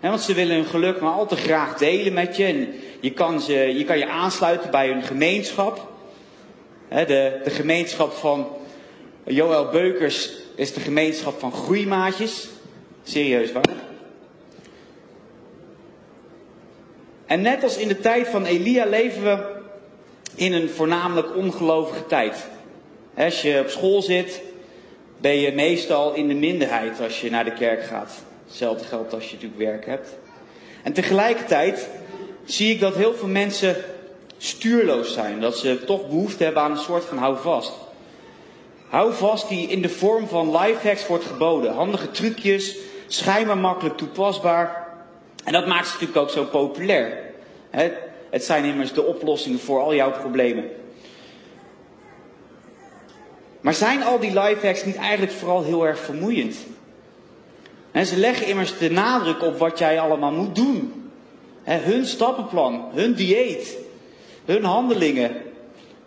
Want 0.00 0.20
ze 0.20 0.34
willen 0.34 0.56
hun 0.56 0.66
geluk 0.66 1.00
maar 1.00 1.12
al 1.12 1.26
te 1.26 1.36
graag 1.36 1.76
delen 1.76 2.12
met 2.12 2.36
je. 2.36 2.44
En 2.44 2.74
je 3.00 3.12
kan, 3.12 3.40
ze, 3.40 3.54
je 3.54 3.84
kan 3.84 3.98
je 3.98 4.08
aansluiten 4.08 4.70
bij 4.70 4.88
hun 4.88 5.02
gemeenschap. 5.02 5.92
de, 6.88 7.40
de 7.44 7.50
gemeenschap 7.50 8.12
van 8.12 8.48
Joël 9.24 9.68
Beukers 9.68 10.30
is 10.54 10.72
de 10.72 10.80
gemeenschap 10.80 11.38
van 11.38 11.52
groeimaatjes. 11.52 12.48
Serieus 13.02 13.52
waar. 13.52 13.62
En 17.26 17.40
net 17.40 17.62
als 17.62 17.76
in 17.76 17.88
de 17.88 18.00
tijd 18.00 18.28
van 18.28 18.44
Elia 18.44 18.84
leven 18.84 19.22
we 19.22 19.56
in 20.34 20.52
een 20.52 20.70
voornamelijk 20.70 21.36
ongelovige 21.36 22.06
tijd. 22.06 22.46
Als 23.16 23.42
je 23.42 23.60
op 23.60 23.68
school 23.68 24.02
zit, 24.02 24.42
ben 25.20 25.36
je 25.36 25.52
meestal 25.52 26.14
in 26.14 26.28
de 26.28 26.34
minderheid 26.34 27.00
als 27.00 27.20
je 27.20 27.30
naar 27.30 27.44
de 27.44 27.52
kerk 27.52 27.82
gaat. 27.82 28.26
Hetzelfde 28.48 28.84
geldt 28.84 29.14
als 29.14 29.24
je 29.24 29.34
natuurlijk 29.34 29.60
werk 29.60 29.86
hebt. 29.86 30.16
En 30.82 30.92
tegelijkertijd 30.92 31.88
zie 32.44 32.72
ik 32.72 32.80
dat 32.80 32.94
heel 32.94 33.14
veel 33.14 33.28
mensen 33.28 33.76
stuurloos 34.38 35.12
zijn. 35.12 35.40
Dat 35.40 35.58
ze 35.58 35.84
toch 35.84 36.06
behoefte 36.06 36.44
hebben 36.44 36.62
aan 36.62 36.70
een 36.70 36.76
soort 36.76 37.04
van 37.04 37.18
houvast. 37.18 37.72
Houvast 38.88 39.48
die 39.48 39.68
in 39.68 39.82
de 39.82 39.88
vorm 39.88 40.28
van 40.28 40.50
lifehacks 40.50 41.06
wordt 41.06 41.24
geboden. 41.24 41.72
Handige 41.74 42.10
trucjes, 42.10 42.76
schijnbaar 43.06 43.58
makkelijk 43.58 43.96
toepasbaar. 43.96 44.86
En 45.44 45.52
dat 45.52 45.66
maakt 45.66 45.86
ze 45.86 45.92
natuurlijk 45.92 46.18
ook 46.18 46.30
zo 46.30 46.44
populair. 46.44 47.18
Het 48.30 48.44
zijn 48.44 48.64
immers 48.64 48.92
de 48.92 49.04
oplossingen 49.04 49.58
voor 49.58 49.80
al 49.80 49.94
jouw 49.94 50.10
problemen. 50.10 50.64
Maar 53.60 53.74
zijn 53.74 54.02
al 54.02 54.18
die 54.18 54.40
lifehacks 54.40 54.84
niet 54.84 54.96
eigenlijk 54.96 55.32
vooral 55.32 55.64
heel 55.64 55.86
erg 55.86 55.98
vermoeiend? 55.98 56.56
En 57.98 58.06
ze 58.06 58.16
leggen 58.16 58.46
immers 58.46 58.78
de 58.78 58.90
nadruk 58.90 59.42
op 59.42 59.58
wat 59.58 59.78
jij 59.78 60.00
allemaal 60.00 60.32
moet 60.32 60.54
doen. 60.54 61.10
hun 61.64 62.06
stappenplan, 62.06 62.88
hun 62.94 63.14
dieet, 63.14 63.76
hun 64.44 64.64
handelingen. 64.64 65.36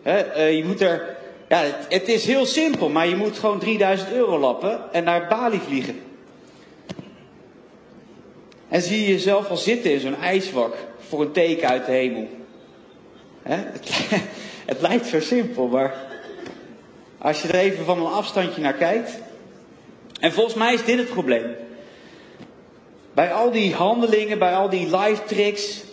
Eh, 0.01 0.55
je 0.57 0.63
moet 0.65 0.81
er, 0.81 1.17
ja, 1.50 1.63
het, 1.89 2.07
is 2.07 2.25
heel 2.25 2.45
simpel, 2.45 2.89
maar 2.89 3.07
je 3.07 3.15
moet 3.15 3.39
gewoon 3.39 3.60
3000 3.60 4.12
euro 4.12 4.39
lappen 4.39 4.93
en 4.93 5.03
naar 5.03 5.27
Bali 5.27 5.60
vliegen. 5.67 6.00
En 8.69 8.81
zie 8.81 9.01
je 9.01 9.12
jezelf 9.12 9.50
al 9.50 9.57
zitten 9.57 9.91
in 9.91 10.00
zo'n 10.00 10.21
ijswak 10.21 10.75
voor 11.07 11.21
een 11.21 11.31
teken 11.31 11.67
uit 11.67 11.86
de 11.86 11.91
hemel. 11.91 12.27
Het, 13.41 13.89
het 14.71 14.81
lijkt 14.81 15.05
zo 15.05 15.19
simpel, 15.19 15.67
maar 15.67 15.95
als 17.17 17.41
je 17.41 17.48
er 17.48 17.55
even 17.55 17.86
van 17.86 18.00
een 18.00 18.13
afstandje 18.13 18.62
naar 18.62 18.74
kijkt. 18.74 19.19
En 20.19 20.31
volgens 20.31 20.55
mij 20.55 20.74
is 20.74 20.86
dit 20.86 20.98
het 20.98 21.10
probleem. 21.10 21.55
Bij 23.13 23.34
al 23.34 23.51
die 23.51 23.74
handelingen, 23.74 24.39
bij 24.39 24.56
al 24.56 24.70
die 24.70 24.98
live 24.98 25.24
tricks, 25.24 25.84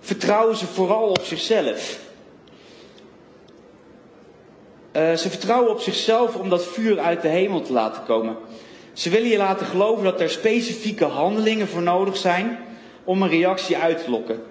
vertrouwen 0.00 0.56
ze 0.56 0.66
vooral 0.66 1.08
op 1.08 1.22
zichzelf. 1.22 2.00
Uh, 4.96 5.12
ze 5.12 5.30
vertrouwen 5.30 5.70
op 5.70 5.80
zichzelf 5.80 6.36
om 6.36 6.48
dat 6.48 6.66
vuur 6.66 6.98
uit 6.98 7.22
de 7.22 7.28
hemel 7.28 7.60
te 7.60 7.72
laten 7.72 8.04
komen. 8.04 8.36
Ze 8.92 9.10
willen 9.10 9.28
je 9.28 9.36
laten 9.36 9.66
geloven 9.66 10.04
dat 10.04 10.20
er 10.20 10.30
specifieke 10.30 11.04
handelingen 11.04 11.68
voor 11.68 11.82
nodig 11.82 12.16
zijn 12.16 12.58
om 13.04 13.22
een 13.22 13.28
reactie 13.28 13.76
uit 13.76 14.04
te 14.04 14.10
lokken. 14.10 14.42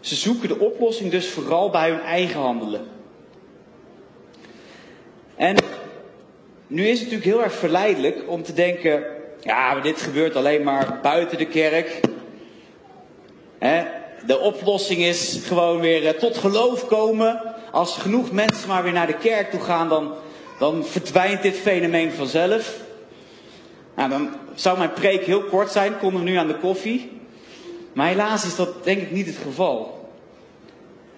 Ze 0.00 0.14
zoeken 0.14 0.48
de 0.48 0.58
oplossing 0.58 1.10
dus 1.10 1.28
vooral 1.28 1.70
bij 1.70 1.90
hun 1.90 2.00
eigen 2.00 2.40
handelen. 2.40 2.86
En 5.36 5.56
nu 6.66 6.82
is 6.86 7.00
het 7.00 7.10
natuurlijk 7.10 7.36
heel 7.36 7.44
erg 7.44 7.54
verleidelijk 7.54 8.24
om 8.26 8.42
te 8.42 8.52
denken, 8.52 9.04
ja, 9.40 9.80
dit 9.80 10.00
gebeurt 10.00 10.36
alleen 10.36 10.62
maar 10.62 10.98
buiten 11.02 11.38
de 11.38 11.46
kerk. 11.46 12.00
de 14.26 14.38
oplossing 14.38 15.00
is 15.00 15.40
gewoon 15.44 15.80
weer 15.80 16.06
eh, 16.06 16.18
tot 16.18 16.36
geloof 16.36 16.86
komen. 16.86 17.54
Als 17.70 17.96
genoeg 17.96 18.32
mensen 18.32 18.68
maar 18.68 18.82
weer 18.82 18.92
naar 18.92 19.06
de 19.06 19.18
kerk 19.18 19.50
toe 19.50 19.60
gaan, 19.60 19.88
dan, 19.88 20.12
dan 20.58 20.84
verdwijnt 20.84 21.42
dit 21.42 21.56
fenomeen 21.56 22.12
vanzelf. 22.12 22.80
Nou, 23.96 24.10
dan 24.10 24.28
zou 24.54 24.78
mijn 24.78 24.92
preek 24.92 25.24
heel 25.24 25.42
kort 25.42 25.70
zijn, 25.70 25.98
komen 25.98 26.24
we 26.24 26.30
nu 26.30 26.36
aan 26.36 26.46
de 26.46 26.58
koffie. 26.58 27.10
Maar 27.92 28.08
helaas 28.08 28.44
is 28.44 28.56
dat 28.56 28.84
denk 28.84 29.00
ik 29.00 29.10
niet 29.10 29.26
het 29.26 29.36
geval. 29.36 30.10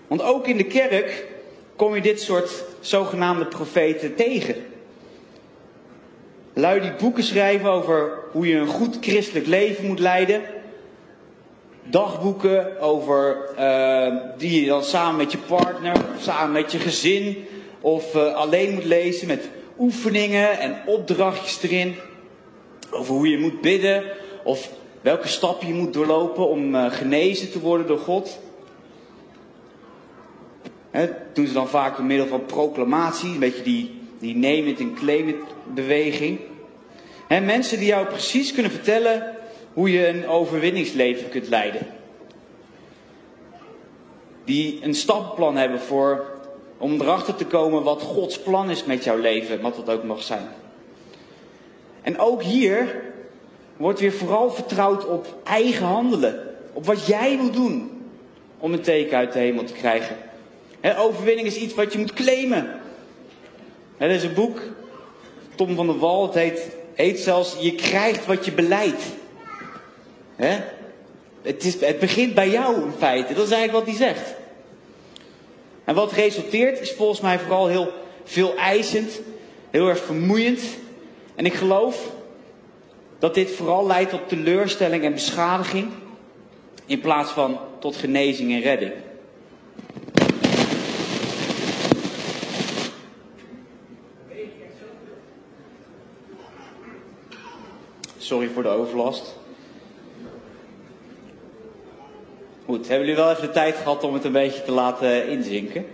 Want 0.07 0.23
ook 0.23 0.47
in 0.47 0.57
de 0.57 0.65
kerk 0.65 1.27
kom 1.77 1.95
je 1.95 2.01
dit 2.01 2.21
soort 2.21 2.65
zogenaamde 2.81 3.47
profeten 3.47 4.15
tegen. 4.15 4.55
Lui 6.59 6.81
die 6.81 6.93
boeken 6.93 7.23
schrijven 7.23 7.71
over 7.71 8.19
hoe 8.33 8.47
je 8.47 8.57
een 8.57 8.67
goed 8.67 8.99
christelijk 9.01 9.47
leven 9.47 9.87
moet 9.87 9.99
leiden. 9.99 10.43
Dagboeken 11.85 12.81
over 12.81 13.49
uh, 13.59 14.17
die 14.39 14.61
je 14.61 14.67
dan 14.67 14.85
samen 14.85 15.17
met 15.17 15.33
je 15.33 15.39
partner, 15.39 15.97
samen 16.21 16.53
met 16.53 16.73
je 16.73 16.79
gezin 16.79 17.45
of 17.81 18.15
uh, 18.15 18.35
alleen 18.35 18.75
moet 18.75 18.85
lezen 18.85 19.27
met 19.27 19.49
oefeningen 19.79 20.59
en 20.59 20.77
opdrachtjes 20.87 21.63
erin. 21.63 21.95
Over 22.91 23.15
hoe 23.15 23.29
je 23.29 23.39
moet 23.39 23.61
bidden 23.61 24.05
of 24.45 24.71
welke 25.01 25.29
stappen 25.29 25.67
je 25.69 25.75
moet 25.75 25.93
doorlopen 25.93 26.49
om 26.49 26.75
uh, 26.75 26.91
genezen 26.91 27.51
te 27.51 27.61
worden 27.61 27.87
door 27.87 27.99
God. 27.99 28.39
He, 30.91 31.09
doen 31.33 31.47
ze 31.47 31.53
dan 31.53 31.69
vaak 31.69 31.97
door 31.97 32.07
middel 32.07 32.27
van 32.27 32.47
proclamatie, 32.47 33.33
een 33.33 33.39
beetje 33.39 33.63
die, 33.63 33.98
die 34.19 34.37
name 34.37 34.65
it 34.65 34.81
en 34.81 34.95
claim 34.95 35.29
it 35.29 35.37
beweging. 35.75 36.39
Mensen 37.29 37.79
die 37.79 37.87
jou 37.87 38.07
precies 38.07 38.53
kunnen 38.53 38.73
vertellen 38.73 39.37
hoe 39.73 39.93
je 39.93 40.09
een 40.09 40.27
overwinningsleven 40.27 41.29
kunt 41.29 41.49
leiden. 41.49 41.87
Die 44.45 44.79
een 44.83 44.95
stappenplan 44.95 45.57
hebben 45.57 45.81
voor, 45.81 46.27
om 46.79 47.01
erachter 47.01 47.35
te 47.35 47.47
komen 47.47 47.83
wat 47.83 48.03
Gods 48.03 48.39
plan 48.39 48.71
is 48.71 48.85
met 48.85 49.05
jouw 49.05 49.19
leven, 49.19 49.61
wat 49.61 49.77
dat 49.77 49.91
ook 49.91 50.05
mag 50.05 50.23
zijn. 50.23 50.49
En 52.03 52.19
ook 52.19 52.43
hier 52.43 53.03
wordt 53.77 54.01
weer 54.01 54.13
vooral 54.13 54.51
vertrouwd 54.51 55.07
op 55.07 55.27
eigen 55.45 55.87
handelen. 55.87 56.41
Op 56.73 56.87
wat 56.87 57.07
jij 57.07 57.37
moet 57.37 57.53
doen 57.53 57.91
om 58.59 58.73
een 58.73 58.83
teken 58.83 59.17
uit 59.17 59.33
de 59.33 59.39
hemel 59.39 59.65
te 59.65 59.73
krijgen. 59.73 60.17
overwinning 60.99 61.47
is 61.47 61.57
iets 61.57 61.75
wat 61.75 61.93
je 61.93 61.99
moet 61.99 62.13
claimen. 62.13 62.81
Er 63.99 64.11
is 64.11 64.23
een 64.23 64.35
boek, 64.35 64.63
Tom 65.55 65.75
van 65.75 65.87
der 65.87 65.99
Wal, 65.99 66.23
het 66.23 66.35
heet 66.35 66.77
Eet 66.99 67.19
zelfs, 67.19 67.57
je 67.61 67.75
krijgt 67.75 68.27
wat 68.27 68.45
je 68.45 68.53
beleidt. 68.53 69.03
Het, 71.43 71.65
is, 71.65 71.81
het 71.81 71.99
begint 71.99 72.35
bij 72.35 72.51
jou 72.51 72.83
in 72.83 72.93
feite. 72.99 73.35
Dat 73.35 73.47
is 73.47 73.53
eigenlijk 73.53 73.87
wat 73.87 73.97
hij 73.97 74.07
zegt. 74.07 74.35
En 75.85 75.95
wat 75.95 76.13
resulteert 76.13 76.81
is 76.81 76.93
volgens 76.93 77.21
mij 77.21 77.39
vooral 77.39 77.67
heel 77.67 77.93
veel 78.25 78.57
eisend, 78.57 79.21
heel 79.71 79.89
erg 79.89 80.05
vermoeiend. 80.05 80.61
En 81.35 81.47
ik 81.47 81.55
geloof 81.55 82.11
dat 83.19 83.35
dit 83.35 83.51
vooral 83.51 83.87
leidt 83.87 84.11
tot 84.11 84.29
teleurstelling 84.29 85.05
en 85.05 85.13
beschadiging 85.13 85.89
in 86.87 87.01
plaats 87.01 87.31
van 87.31 87.59
tot 87.79 87.97
genezing 87.97 88.53
en 88.53 88.61
redding. 88.61 88.93
Sorry 98.29 98.49
voor 98.49 98.63
de 98.63 98.69
overlast. 98.69 99.37
Goed, 102.65 102.89
hebben 102.89 103.07
jullie 103.07 103.23
wel 103.23 103.31
even 103.31 103.47
de 103.47 103.51
tijd 103.51 103.77
gehad 103.77 104.05
om 104.05 104.15
het 104.15 104.25
een 104.25 104.33
beetje 104.33 104.63
te 104.63 104.73
laten 104.73 105.29
inzinken? 105.29 105.87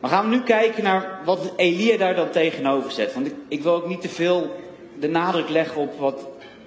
Maar 0.00 0.10
gaan 0.10 0.30
we 0.30 0.36
nu 0.36 0.42
kijken 0.42 0.84
naar 0.84 1.20
wat 1.24 1.52
Elia 1.56 1.96
daar 1.96 2.14
dan 2.14 2.30
tegenover 2.30 2.90
zet. 2.90 3.14
Want 3.14 3.26
ik, 3.26 3.34
ik 3.48 3.62
wil 3.62 3.74
ook 3.74 3.86
niet 3.86 4.00
te 4.00 4.08
veel 4.08 4.56
de 4.98 5.08
nadruk 5.08 5.48
leggen 5.48 5.80
op 5.80 5.98
wat 5.98 6.26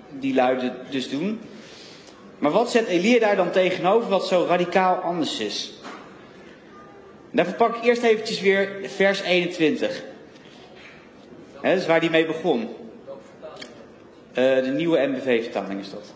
die 0.10 0.34
luiden 0.34 0.76
dus 0.90 1.10
doen. 1.10 1.40
Maar 2.40 2.52
wat 2.52 2.72
zet 2.72 2.88
Elia 2.88 3.20
daar 3.20 3.36
dan 3.36 3.52
tegenover 3.52 4.10
wat 4.10 4.28
zo 4.28 4.46
radicaal 4.48 4.96
anders 4.96 5.40
is? 5.40 5.74
daarvoor 7.32 7.56
pak 7.56 7.76
ik 7.76 7.84
eerst 7.84 8.04
eventjes 8.04 8.42
weer 8.42 8.80
vers 8.84 9.22
21. 9.22 10.04
dat 11.62 11.78
is 11.78 11.86
waar 11.86 12.00
hij 12.00 12.10
mee 12.10 12.26
begon. 12.26 12.81
Uh, 14.32 14.64
de 14.64 14.72
nieuwe 14.76 15.08
MBV-vertaling 15.08 15.80
is 15.80 15.90
dat. 15.90 16.14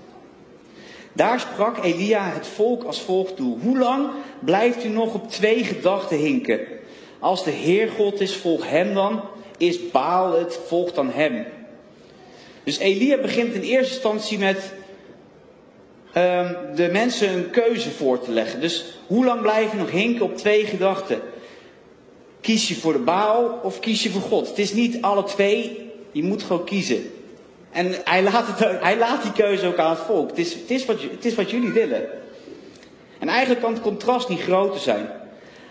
Daar 1.13 1.39
sprak 1.39 1.84
Elia 1.84 2.29
het 2.29 2.48
volk 2.48 2.84
als 2.84 3.01
volgt 3.01 3.36
toe. 3.36 3.60
Hoe 3.60 3.77
lang 3.77 4.10
blijft 4.39 4.84
u 4.84 4.88
nog 4.88 5.13
op 5.13 5.29
twee 5.29 5.63
gedachten 5.63 6.17
hinken? 6.17 6.60
Als 7.19 7.43
de 7.43 7.51
Heer 7.51 7.89
God 7.89 8.22
is, 8.22 8.36
volg 8.36 8.69
hem 8.69 8.93
dan. 8.93 9.22
Is 9.57 9.91
Baal 9.91 10.39
het, 10.39 10.60
volg 10.67 10.91
dan 10.91 11.10
hem. 11.10 11.45
Dus 12.63 12.77
Elia 12.77 13.17
begint 13.17 13.53
in 13.53 13.62
eerste 13.62 13.93
instantie 13.93 14.38
met 14.38 14.74
um, 16.17 16.57
de 16.75 16.89
mensen 16.91 17.34
een 17.34 17.50
keuze 17.50 17.91
voor 17.91 18.19
te 18.19 18.31
leggen. 18.31 18.62
Dus 18.62 18.86
hoe 19.07 19.25
lang 19.25 19.41
blijf 19.41 19.72
je 19.72 19.77
nog 19.77 19.91
hinken 19.91 20.25
op 20.25 20.38
twee 20.38 20.65
gedachten? 20.65 21.22
Kies 22.41 22.67
je 22.67 22.75
voor 22.75 22.93
de 22.93 23.00
Baal 23.00 23.60
of 23.63 23.79
kies 23.79 24.03
je 24.03 24.10
voor 24.10 24.22
God? 24.22 24.48
Het 24.48 24.60
is 24.60 24.74
niet 24.74 25.01
alle 25.01 25.24
twee, 25.24 25.91
je 26.12 26.24
moet 26.24 26.43
gewoon 26.43 26.65
kiezen. 26.65 27.12
En 27.75 27.96
hij 28.03 28.24
laat, 28.24 28.48
het, 28.48 28.82
hij 28.82 28.98
laat 28.98 29.22
die 29.22 29.32
keuze 29.32 29.67
ook 29.67 29.77
aan 29.77 29.89
het 29.89 30.00
volk. 30.00 30.29
Het 30.29 30.38
is, 30.38 30.53
het, 30.53 30.72
is 30.72 30.86
wat, 30.86 31.01
het 31.01 31.25
is 31.25 31.36
wat 31.36 31.50
jullie 31.50 31.72
willen. 31.72 32.03
En 33.20 33.27
eigenlijk 33.27 33.62
kan 33.62 33.74
het 33.74 33.82
contrast 33.82 34.29
niet 34.29 34.41
groter 34.41 34.79
zijn. 34.79 35.10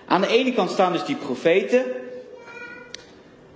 Aan 0.06 0.20
de 0.20 0.26
ene 0.26 0.52
kant 0.52 0.70
staan 0.70 0.92
dus 0.92 1.04
die 1.04 1.16
profeten. 1.16 1.84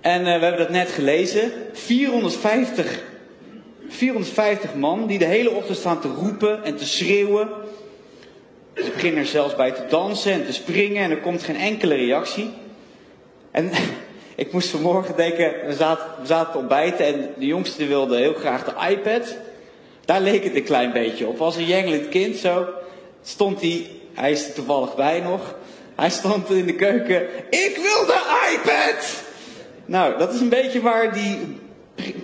En 0.01 0.19
uh, 0.19 0.25
we 0.25 0.29
hebben 0.31 0.57
dat 0.57 0.69
net 0.69 0.89
gelezen. 0.89 1.51
450, 1.73 3.03
450 3.87 4.75
man 4.75 5.07
die 5.07 5.17
de 5.17 5.25
hele 5.25 5.51
ochtend 5.51 5.77
staan 5.77 6.01
te 6.01 6.07
roepen 6.07 6.63
en 6.63 6.75
te 6.75 6.85
schreeuwen. 6.85 7.49
Ze 8.75 8.91
beginnen 8.93 9.19
er 9.19 9.25
zelfs 9.25 9.55
bij 9.55 9.71
te 9.71 9.85
dansen 9.89 10.31
en 10.31 10.45
te 10.45 10.53
springen 10.53 11.03
en 11.03 11.11
er 11.11 11.21
komt 11.21 11.43
geen 11.43 11.57
enkele 11.57 11.95
reactie. 11.95 12.49
En 13.51 13.71
ik 14.39 14.51
moest 14.51 14.69
vanmorgen 14.69 15.15
denken, 15.15 15.53
we 15.65 15.73
zaten, 16.23 16.51
te 16.51 16.57
ontbijten 16.57 17.05
en 17.05 17.29
de 17.37 17.45
jongste 17.45 17.85
wilde 17.85 18.17
heel 18.17 18.33
graag 18.33 18.63
de 18.63 18.89
iPad. 18.89 19.35
Daar 20.05 20.21
leek 20.21 20.43
het 20.43 20.55
een 20.55 20.63
klein 20.63 20.91
beetje 20.91 21.27
op. 21.27 21.41
Als 21.41 21.55
een 21.55 21.65
jengelend 21.65 22.09
kind 22.09 22.35
zo, 22.35 22.65
stond 23.21 23.61
hij, 23.61 23.89
hij 24.13 24.31
is 24.31 24.47
er 24.47 24.53
toevallig 24.53 24.95
bij 24.95 25.19
nog, 25.19 25.55
hij 25.95 26.09
stond 26.09 26.49
in 26.49 26.65
de 26.65 26.75
keuken, 26.75 27.21
ik 27.49 27.75
wil 27.75 28.05
de 28.05 28.49
iPad! 28.53 29.23
Nou, 29.85 30.17
dat 30.17 30.33
is 30.33 30.39
een 30.39 30.49
beetje 30.49 30.81
waar 30.81 31.13
die 31.13 31.37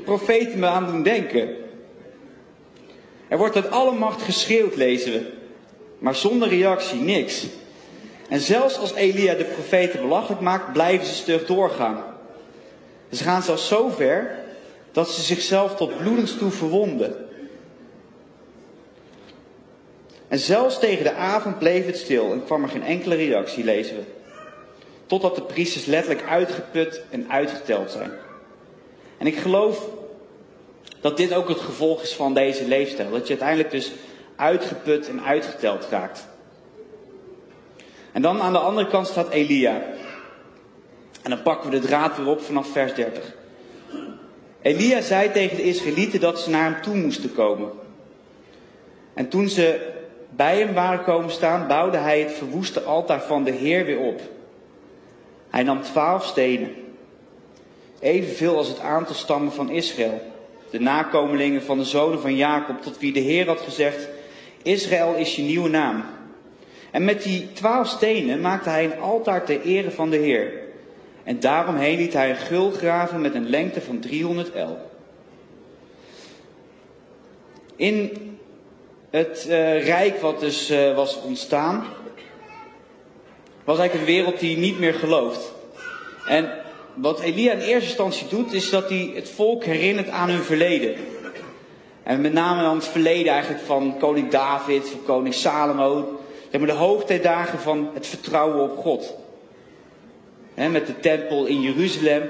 profeten 0.03 0.59
me 0.59 0.67
aan 0.67 0.85
doen 0.85 1.03
denken. 1.03 1.49
Er 3.27 3.37
wordt 3.37 3.55
uit 3.55 3.71
alle 3.71 3.91
macht 3.91 4.21
geschreeuwd, 4.21 4.75
lezen 4.75 5.11
we. 5.11 5.31
Maar 5.99 6.15
zonder 6.15 6.49
reactie, 6.49 6.99
niks. 6.99 7.45
En 8.29 8.39
zelfs 8.39 8.77
als 8.77 8.93
Elia 8.93 9.33
de 9.33 9.43
profeten 9.43 10.01
belachelijk 10.01 10.41
maakt, 10.41 10.73
blijven 10.73 11.07
ze 11.07 11.13
stug 11.13 11.45
doorgaan. 11.45 12.03
Ze 13.11 13.23
gaan 13.23 13.43
zelfs 13.43 13.67
zo 13.67 13.89
ver 13.89 14.43
dat 14.91 15.09
ze 15.09 15.21
zichzelf 15.21 15.75
tot 15.75 15.97
bloedens 15.97 16.37
toe 16.37 16.51
verwonden. 16.51 17.25
En 20.27 20.39
zelfs 20.39 20.79
tegen 20.79 21.03
de 21.03 21.13
avond 21.13 21.59
bleef 21.59 21.85
het 21.85 21.97
stil 21.97 22.31
en 22.31 22.43
kwam 22.43 22.63
er 22.63 22.69
geen 22.69 22.83
enkele 22.83 23.15
reactie, 23.15 23.63
lezen 23.63 23.95
we. 23.95 24.03
Totdat 25.05 25.35
de 25.35 25.41
priesters 25.41 25.85
letterlijk 25.85 26.27
uitgeput 26.27 27.01
en 27.09 27.31
uitgeteld 27.31 27.91
zijn. 27.91 28.11
En 29.17 29.27
ik 29.27 29.37
geloof 29.37 29.87
dat 31.01 31.17
dit 31.17 31.33
ook 31.33 31.47
het 31.49 31.59
gevolg 31.59 32.01
is 32.01 32.13
van 32.13 32.33
deze 32.33 32.67
leefstijl. 32.67 33.09
Dat 33.09 33.27
je 33.27 33.29
uiteindelijk 33.29 33.71
dus 33.71 33.91
uitgeput 34.35 35.09
en 35.09 35.23
uitgeteld 35.23 35.87
raakt. 35.89 36.27
En 38.15 38.21
dan 38.21 38.41
aan 38.41 38.53
de 38.53 38.59
andere 38.59 38.87
kant 38.87 39.07
staat 39.07 39.29
Elia. 39.29 39.81
En 41.21 41.29
dan 41.29 41.41
pakken 41.41 41.69
we 41.69 41.79
de 41.79 41.87
draad 41.87 42.17
weer 42.17 42.27
op 42.27 42.41
vanaf 42.41 42.71
vers 42.71 42.93
30. 42.93 43.35
Elia 44.61 45.01
zei 45.01 45.31
tegen 45.31 45.57
de 45.57 45.63
Israëlieten 45.63 46.19
dat 46.19 46.39
ze 46.39 46.49
naar 46.49 46.71
hem 46.71 46.81
toe 46.81 46.95
moesten 46.95 47.33
komen. 47.33 47.69
En 49.13 49.29
toen 49.29 49.49
ze 49.49 49.93
bij 50.29 50.59
hem 50.59 50.73
waren 50.73 51.03
komen 51.03 51.31
staan, 51.31 51.67
bouwde 51.67 51.97
hij 51.97 52.19
het 52.19 52.31
verwoeste 52.31 52.81
altaar 52.81 53.21
van 53.21 53.43
de 53.43 53.51
Heer 53.51 53.85
weer 53.85 53.99
op. 53.99 54.21
Hij 55.49 55.63
nam 55.63 55.81
twaalf 55.81 56.25
stenen, 56.25 56.71
evenveel 57.99 58.57
als 58.57 58.67
het 58.67 58.79
aantal 58.79 59.15
stammen 59.15 59.51
van 59.51 59.69
Israël, 59.69 60.21
de 60.69 60.79
nakomelingen 60.79 61.63
van 61.63 61.77
de 61.77 61.85
zonen 61.85 62.21
van 62.21 62.35
Jacob, 62.35 62.81
tot 62.81 62.99
wie 62.99 63.13
de 63.13 63.19
Heer 63.19 63.47
had 63.47 63.59
gezegd, 63.61 64.07
Israël 64.61 65.13
is 65.13 65.35
je 65.35 65.41
nieuwe 65.41 65.69
naam. 65.69 66.03
En 66.95 67.03
met 67.03 67.23
die 67.23 67.51
twaalf 67.53 67.87
stenen 67.87 68.41
maakte 68.41 68.69
hij 68.69 68.85
een 68.85 68.99
altaar 68.99 69.45
ter 69.45 69.61
ere 69.61 69.91
van 69.91 70.09
de 70.09 70.17
Heer. 70.17 70.53
En 71.23 71.39
daaromheen 71.39 71.97
liet 71.97 72.13
hij 72.13 72.29
een 72.29 72.35
gul 72.35 72.71
graven 72.71 73.21
met 73.21 73.35
een 73.35 73.49
lengte 73.49 73.81
van 73.81 73.99
300 73.99 74.51
el. 74.51 74.77
In 77.75 78.11
het 79.09 79.45
uh, 79.47 79.85
rijk 79.85 80.21
wat 80.21 80.39
dus 80.39 80.71
uh, 80.71 80.95
was 80.95 81.21
ontstaan, 81.21 81.85
was 83.63 83.77
eigenlijk 83.77 84.09
een 84.09 84.15
wereld 84.15 84.39
die 84.39 84.57
niet 84.57 84.79
meer 84.79 84.93
gelooft. 84.93 85.53
En 86.27 86.51
wat 86.93 87.19
Elia 87.19 87.51
in 87.51 87.59
eerste 87.59 87.87
instantie 87.87 88.27
doet, 88.27 88.53
is 88.53 88.69
dat 88.69 88.89
hij 88.89 89.11
het 89.15 89.29
volk 89.29 89.63
herinnert 89.63 90.09
aan 90.09 90.29
hun 90.29 90.43
verleden. 90.43 90.95
En 92.03 92.21
met 92.21 92.33
name 92.33 92.61
aan 92.61 92.75
het 92.75 92.87
verleden 92.87 93.31
eigenlijk 93.31 93.63
van 93.63 93.97
koning 93.99 94.31
David, 94.31 94.89
van 94.89 95.03
koning 95.03 95.33
Salomo. 95.33 96.19
Zeg 96.55 96.65
maar 96.65 96.75
de 96.75 96.81
hoogtijdagen 96.83 97.59
van 97.59 97.89
het 97.93 98.07
vertrouwen 98.07 98.63
op 98.63 98.77
God. 98.77 99.15
Met 100.53 100.87
de 100.87 100.99
tempel 100.99 101.45
in 101.45 101.61
Jeruzalem. 101.61 102.29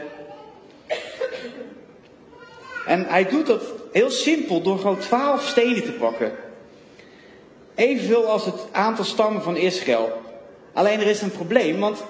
En 2.85 3.05
hij 3.05 3.25
doet 3.25 3.45
dat 3.45 3.61
heel 3.91 4.09
simpel 4.09 4.61
door 4.61 4.77
gewoon 4.77 4.99
twaalf 4.99 5.47
stenen 5.47 5.83
te 5.83 5.91
pakken. 5.91 6.31
Evenveel 7.75 8.25
als 8.25 8.45
het 8.45 8.67
aantal 8.71 9.05
stammen 9.05 9.41
van 9.41 9.57
Israël. 9.57 10.21
Alleen 10.73 10.99
er 10.99 11.07
is 11.07 11.21
een 11.21 11.31
probleem, 11.31 11.79
want 11.79 12.03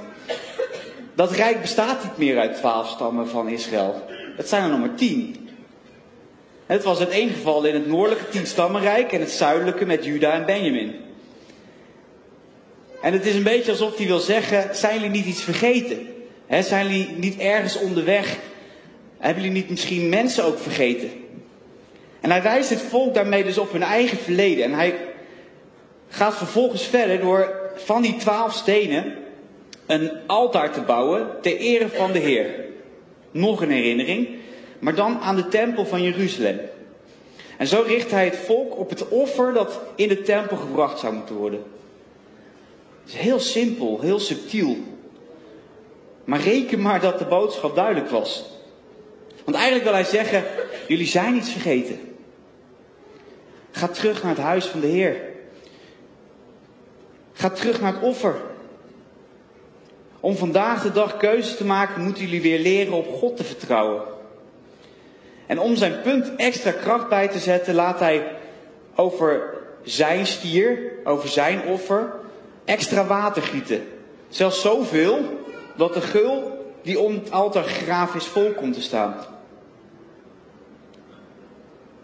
dat 1.15 1.31
rijk 1.31 1.61
bestaat 1.61 2.03
niet 2.03 2.17
meer 2.17 2.39
uit 2.39 2.55
twaalf 2.55 2.89
stammen 2.89 3.27
van 3.27 3.47
Israël. 3.47 4.01
Het 4.37 4.49
zijn 4.49 4.63
er 4.63 4.69
nog 4.69 4.79
maar 4.79 4.95
tien. 4.95 5.49
Het 6.65 6.83
was 6.83 6.99
het 6.99 7.09
één 7.09 7.29
geval 7.29 7.63
in 7.63 7.73
het 7.73 7.87
noordelijke 7.87 8.29
tienstammenrijk 8.29 9.11
en 9.11 9.19
het 9.19 9.31
zuidelijke 9.31 9.85
met 9.85 10.05
Juda 10.05 10.31
en 10.31 10.45
Benjamin. 10.45 11.04
En 13.05 13.13
het 13.13 13.25
is 13.25 13.35
een 13.35 13.43
beetje 13.43 13.71
alsof 13.71 13.97
hij 13.97 14.05
wil 14.05 14.19
zeggen, 14.19 14.75
zijn 14.75 14.93
jullie 14.93 15.09
niet 15.09 15.25
iets 15.25 15.43
vergeten? 15.43 16.07
zijn 16.49 16.87
jullie 16.87 17.09
niet 17.17 17.37
ergens 17.37 17.79
onderweg? 17.79 18.37
Hebben 19.17 19.43
jullie 19.43 19.57
niet 19.57 19.69
misschien 19.69 20.09
mensen 20.09 20.43
ook 20.43 20.59
vergeten? 20.59 21.09
En 22.21 22.31
hij 22.31 22.41
wijst 22.41 22.69
het 22.69 22.81
volk 22.81 23.13
daarmee 23.13 23.43
dus 23.43 23.57
op 23.57 23.71
hun 23.71 23.83
eigen 23.83 24.17
verleden. 24.17 24.63
En 24.63 24.73
hij 24.73 24.95
gaat 26.09 26.37
vervolgens 26.37 26.83
verder 26.83 27.19
door 27.19 27.71
van 27.75 28.01
die 28.01 28.15
twaalf 28.15 28.53
stenen 28.53 29.13
een 29.85 30.11
altaar 30.25 30.71
te 30.71 30.81
bouwen 30.81 31.27
ter 31.41 31.57
ere 31.57 31.89
van 31.89 32.11
de 32.11 32.19
Heer. 32.19 32.65
Nog 33.31 33.61
een 33.61 33.71
herinnering, 33.71 34.27
maar 34.79 34.95
dan 34.95 35.19
aan 35.19 35.35
de 35.35 35.47
tempel 35.47 35.85
van 35.85 36.03
Jeruzalem. 36.03 36.59
En 37.57 37.67
zo 37.67 37.83
richt 37.87 38.11
hij 38.11 38.25
het 38.25 38.37
volk 38.37 38.77
op 38.77 38.89
het 38.89 39.07
offer 39.07 39.53
dat 39.53 39.81
in 39.95 40.07
de 40.07 40.21
tempel 40.21 40.57
gebracht 40.57 40.99
zou 40.99 41.13
moeten 41.13 41.35
worden. 41.35 41.74
Het 43.05 43.13
is 43.13 43.19
heel 43.19 43.39
simpel, 43.39 44.01
heel 44.01 44.19
subtiel. 44.19 44.77
Maar 46.23 46.39
reken 46.39 46.81
maar 46.81 46.99
dat 47.01 47.19
de 47.19 47.25
boodschap 47.25 47.75
duidelijk 47.75 48.09
was. 48.09 48.45
Want 49.43 49.57
eigenlijk 49.57 49.85
wil 49.85 49.93
hij 49.93 50.03
zeggen, 50.03 50.43
jullie 50.87 51.07
zijn 51.07 51.35
iets 51.35 51.51
vergeten. 51.51 51.99
Ga 53.71 53.87
terug 53.87 54.23
naar 54.23 54.35
het 54.35 54.43
huis 54.43 54.65
van 54.65 54.79
de 54.79 54.87
Heer. 54.87 55.21
Ga 57.33 57.49
terug 57.49 57.81
naar 57.81 57.93
het 57.93 58.03
offer. 58.03 58.35
Om 60.19 60.35
vandaag 60.35 60.83
de 60.83 60.91
dag 60.91 61.17
keuzes 61.17 61.57
te 61.57 61.65
maken, 61.65 62.03
moeten 62.03 62.23
jullie 62.23 62.41
weer 62.41 62.59
leren 62.59 62.93
op 62.93 63.13
God 63.13 63.37
te 63.37 63.43
vertrouwen. 63.43 64.01
En 65.45 65.59
om 65.59 65.75
zijn 65.75 66.01
punt 66.01 66.35
extra 66.35 66.71
kracht 66.71 67.09
bij 67.09 67.27
te 67.27 67.39
zetten, 67.39 67.75
laat 67.75 67.99
hij 67.99 68.35
over 68.95 69.53
zijn 69.83 70.25
stier, 70.25 70.91
over 71.03 71.29
zijn 71.29 71.61
offer, 71.63 72.13
extra 72.65 73.05
water 73.05 73.41
gieten. 73.41 73.87
Zelfs 74.29 74.61
zoveel 74.61 75.19
dat 75.75 75.93
de 75.93 76.01
geul 76.01 76.67
die 76.81 76.99
om 76.99 77.13
het 77.13 77.31
altaar 77.31 77.63
graaf 77.63 78.15
is 78.15 78.25
vol 78.25 78.51
komt 78.51 78.73
te 78.73 78.81
staan. 78.81 79.15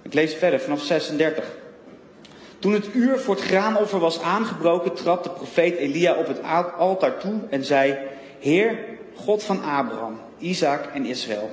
Ik 0.01 0.13
lees 0.13 0.33
verder 0.33 0.59
vanaf 0.59 0.81
36. 0.81 1.45
Toen 2.59 2.73
het 2.73 2.93
uur 2.93 3.19
voor 3.19 3.35
het 3.35 3.43
graanoffer 3.43 3.99
was 3.99 4.21
aangebroken, 4.21 4.93
trad 4.93 5.23
de 5.23 5.29
profeet 5.29 5.77
Elia 5.77 6.15
op 6.15 6.27
het 6.27 6.39
altaar 6.77 7.17
toe 7.17 7.39
en 7.49 7.65
zei: 7.65 7.97
Heer, 8.39 8.79
God 9.15 9.43
van 9.43 9.63
Abraham, 9.63 10.19
Isaac 10.37 10.85
en 10.93 11.05
Israël. 11.05 11.51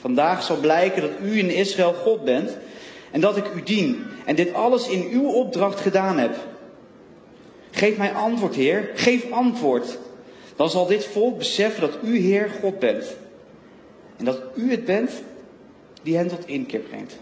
Vandaag 0.00 0.42
zal 0.42 0.56
blijken 0.56 1.02
dat 1.02 1.10
u 1.22 1.38
in 1.38 1.50
Israël 1.50 1.94
God 1.94 2.24
bent 2.24 2.56
en 3.10 3.20
dat 3.20 3.36
ik 3.36 3.44
u 3.54 3.62
dien 3.62 4.06
en 4.24 4.34
dit 4.34 4.54
alles 4.54 4.88
in 4.88 5.08
uw 5.10 5.28
opdracht 5.28 5.80
gedaan 5.80 6.18
heb. 6.18 6.36
Geef 7.78 7.96
mij 7.96 8.12
antwoord, 8.12 8.54
Heer, 8.54 8.90
geef 8.94 9.30
antwoord. 9.30 9.98
Dan 10.56 10.70
zal 10.70 10.86
dit 10.86 11.04
volk 11.04 11.38
beseffen 11.38 11.80
dat 11.80 11.98
u 12.04 12.18
Heer 12.18 12.50
God 12.60 12.78
bent 12.78 13.16
en 14.16 14.24
dat 14.24 14.40
u 14.54 14.70
het 14.70 14.84
bent 14.84 15.10
die 16.02 16.16
hen 16.16 16.28
tot 16.28 16.46
inkeer 16.46 16.80
brengt. 16.80 17.16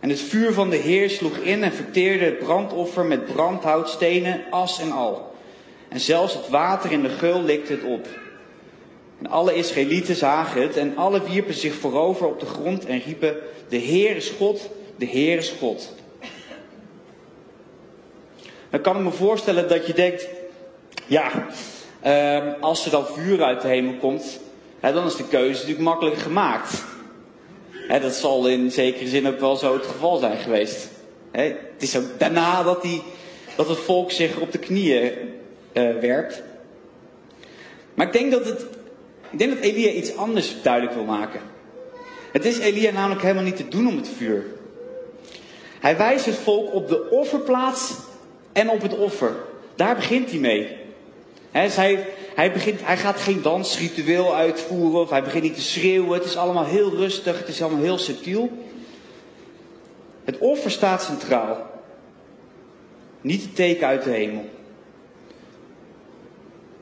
En 0.00 0.08
het 0.08 0.20
vuur 0.20 0.52
van 0.52 0.70
de 0.70 0.76
Heer 0.76 1.10
sloeg 1.10 1.36
in 1.36 1.62
en 1.62 1.72
verteerde 1.72 2.24
het 2.24 2.38
brandoffer 2.38 3.04
met 3.04 3.24
brandhout, 3.24 3.88
stenen, 3.88 4.44
as 4.50 4.80
en 4.80 4.92
al. 4.92 5.34
En 5.88 6.00
zelfs 6.00 6.34
het 6.34 6.48
water 6.48 6.92
in 6.92 7.02
de 7.02 7.08
geul 7.08 7.42
likte 7.42 7.72
het 7.72 7.84
op. 7.84 8.06
En 9.18 9.26
alle 9.30 9.54
Israëlieten 9.54 10.16
zagen 10.16 10.62
het 10.62 10.76
en 10.76 10.96
alle 10.96 11.22
wierpen 11.22 11.54
zich 11.54 11.74
voorover 11.74 12.26
op 12.26 12.40
de 12.40 12.46
grond 12.46 12.86
en 12.86 13.00
riepen, 13.00 13.36
de 13.68 13.76
Heer 13.76 14.16
is 14.16 14.28
God, 14.28 14.70
de 14.96 15.06
Heer 15.06 15.36
is 15.36 15.50
God. 15.50 15.94
Dan 18.70 18.80
kan 18.80 18.96
ik 18.96 19.02
me 19.02 19.10
voorstellen 19.10 19.68
dat 19.68 19.86
je 19.86 19.92
denkt, 19.92 20.28
ja, 21.06 21.46
uh, 22.06 22.52
als 22.60 22.84
er 22.84 22.90
dan 22.90 23.06
vuur 23.06 23.42
uit 23.42 23.60
de 23.60 23.68
hemel 23.68 23.94
komt, 23.94 24.40
hè, 24.80 24.92
dan 24.92 25.06
is 25.06 25.16
de 25.16 25.28
keuze 25.28 25.52
natuurlijk 25.52 25.80
makkelijk 25.80 26.16
gemaakt. 26.16 26.84
Hè, 27.72 28.00
dat 28.00 28.14
zal 28.14 28.48
in 28.48 28.70
zekere 28.70 29.08
zin 29.08 29.26
ook 29.26 29.40
wel 29.40 29.56
zo 29.56 29.72
het 29.72 29.86
geval 29.86 30.16
zijn 30.16 30.36
geweest. 30.36 30.88
Hè, 31.30 31.42
het 31.42 31.82
is 31.82 31.96
ook 31.96 32.18
daarna 32.18 32.62
dat, 32.62 32.82
die, 32.82 33.02
dat 33.56 33.68
het 33.68 33.78
volk 33.78 34.10
zich 34.10 34.38
op 34.38 34.52
de 34.52 34.58
knieën 34.58 35.12
uh, 35.72 35.98
werpt. 36.00 36.42
Maar 37.94 38.06
ik 38.06 38.12
denk 38.12 38.32
dat, 38.32 38.44
het, 38.44 38.66
ik 39.30 39.38
denk 39.38 39.54
dat 39.54 39.62
Elia 39.62 39.90
iets 39.90 40.16
anders 40.16 40.62
duidelijk 40.62 40.94
wil 40.94 41.04
maken. 41.04 41.40
Het 42.32 42.44
is 42.44 42.58
Elia 42.58 42.92
namelijk 42.92 43.22
helemaal 43.22 43.44
niet 43.44 43.56
te 43.56 43.68
doen 43.68 43.88
om 43.88 43.96
het 43.96 44.08
vuur. 44.16 44.44
Hij 45.80 45.96
wijst 45.96 46.24
het 46.24 46.34
volk 46.34 46.74
op 46.74 46.88
de 46.88 47.10
offerplaats 47.10 47.94
en 48.58 48.70
op 48.70 48.82
het 48.82 48.96
offer. 48.96 49.36
Daar 49.74 49.94
begint 49.94 50.30
hij 50.30 50.38
mee. 50.38 50.76
He, 51.50 51.68
zij, 51.68 52.06
hij, 52.34 52.52
begint, 52.52 52.80
hij 52.82 52.96
gaat 52.96 53.20
geen 53.20 53.42
dansritueel 53.42 54.34
uitvoeren 54.34 55.00
of 55.00 55.10
hij 55.10 55.22
begint 55.22 55.42
niet 55.42 55.54
te 55.54 55.60
schreeuwen. 55.60 56.18
Het 56.18 56.24
is 56.24 56.36
allemaal 56.36 56.64
heel 56.64 56.90
rustig, 56.90 57.38
het 57.38 57.48
is 57.48 57.62
allemaal 57.62 57.82
heel 57.82 57.98
subtiel. 57.98 58.50
Het 60.24 60.38
offer 60.38 60.70
staat 60.70 61.02
centraal. 61.02 61.70
Niet 63.20 63.42
het 63.42 63.54
teken 63.54 63.86
uit 63.86 64.04
de 64.04 64.10
hemel. 64.10 64.44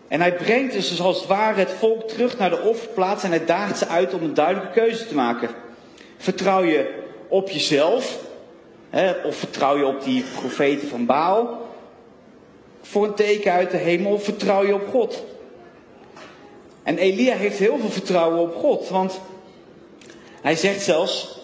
En 0.09 0.21
hij 0.21 0.35
brengt 0.35 0.73
dus 0.73 1.01
als 1.01 1.19
het 1.19 1.27
ware 1.27 1.59
het 1.59 1.71
volk 1.71 2.09
terug 2.09 2.39
naar 2.39 2.51
de 2.51 2.61
offerplaats 2.61 3.25
en 3.25 3.31
hij 3.31 3.45
daagt 3.45 3.79
ze 3.79 3.87
uit 3.87 4.15
om 4.15 4.23
een 4.23 4.35
duidelijke 4.35 4.73
keuze 4.73 5.07
te 5.07 5.15
maken. 5.15 5.49
Vertrouw 6.17 6.63
je 6.63 7.03
op 7.29 7.49
jezelf, 7.49 8.19
hè, 8.91 9.13
of 9.13 9.37
vertrouw 9.37 9.77
je 9.77 9.87
op 9.87 10.05
die 10.05 10.25
profeten 10.35 10.89
van 10.89 11.07
Baal, 11.07 11.66
voor 12.89 13.05
een 13.05 13.15
teken 13.15 13.53
uit 13.53 13.71
de 13.71 13.77
hemel, 13.77 14.19
vertrouw 14.19 14.67
je 14.67 14.75
op 14.75 14.89
God? 14.89 15.25
En 16.83 16.99
Elia 16.99 17.35
heeft 17.35 17.59
heel 17.59 17.79
veel 17.79 17.91
vertrouwen 17.91 18.41
op 18.41 18.55
God, 18.55 18.89
want 18.89 19.21
hij 20.41 20.57
zegt 20.57 20.83
zelfs 20.83 21.39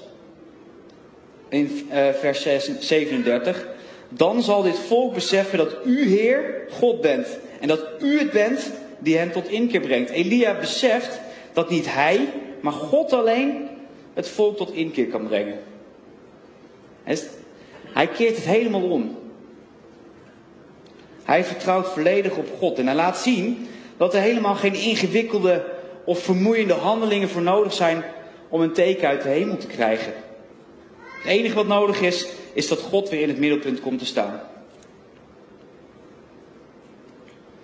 in 1.48 1.88
uh, 1.92 2.09
vers 2.09 2.42
37, 2.81 3.66
dan 4.09 4.42
zal 4.42 4.62
dit 4.62 4.78
volk 4.78 5.14
beseffen 5.14 5.59
dat 5.59 5.76
u 5.85 6.09
Heer 6.09 6.66
God 6.70 7.00
bent 7.00 7.26
en 7.61 7.68
dat 7.68 7.81
u 8.00 8.18
het 8.18 8.31
bent 8.31 8.70
die 8.98 9.18
hen 9.18 9.33
tot 9.33 9.48
inkeer 9.48 9.81
brengt. 9.81 10.11
Elia 10.11 10.59
beseft 10.59 11.20
dat 11.52 11.70
niet 11.70 11.94
hij, 11.94 12.28
maar 12.61 12.72
God 12.72 13.12
alleen 13.12 13.68
het 14.14 14.28
volk 14.28 14.57
tot 14.57 14.72
inkeer 14.72 15.07
kan 15.07 15.26
brengen. 15.26 15.59
Hij 17.92 18.07
keert 18.07 18.37
het 18.37 18.44
helemaal 18.44 18.83
om. 18.83 19.18
Hij 21.24 21.44
vertrouwt 21.44 21.88
volledig 21.88 22.37
op 22.37 22.48
God 22.58 22.78
en 22.78 22.87
hij 22.87 22.94
laat 22.94 23.18
zien 23.18 23.68
dat 23.96 24.14
er 24.14 24.20
helemaal 24.20 24.54
geen 24.54 24.74
ingewikkelde 24.74 25.64
of 26.04 26.18
vermoeiende 26.22 26.72
handelingen 26.72 27.28
voor 27.28 27.42
nodig 27.42 27.72
zijn 27.72 28.04
om 28.48 28.61
een 28.61 28.72
teken 28.72 29.08
uit 29.08 29.22
de 29.22 29.28
hemel 29.28 29.56
te 29.56 29.66
krijgen. 29.66 30.12
Het 31.22 31.30
enige 31.30 31.54
wat 31.54 31.66
nodig 31.66 32.00
is, 32.00 32.26
is 32.52 32.68
dat 32.68 32.80
God 32.80 33.08
weer 33.08 33.20
in 33.20 33.28
het 33.28 33.38
middelpunt 33.38 33.80
komt 33.80 33.98
te 33.98 34.06
staan. 34.06 34.40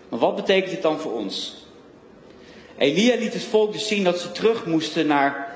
Maar 0.09 0.19
wat 0.19 0.37
betekent 0.37 0.71
dit 0.71 0.83
dan 0.83 0.99
voor 0.99 1.13
ons? 1.13 1.57
Elia 2.79 3.17
liet 3.17 3.33
het 3.33 3.43
volk 3.43 3.73
dus 3.73 3.89
zien 3.89 4.05
dat 4.05 4.19
ze 4.19 4.33
terug 4.33 4.67
moesten 4.67 5.07
naar 5.07 5.55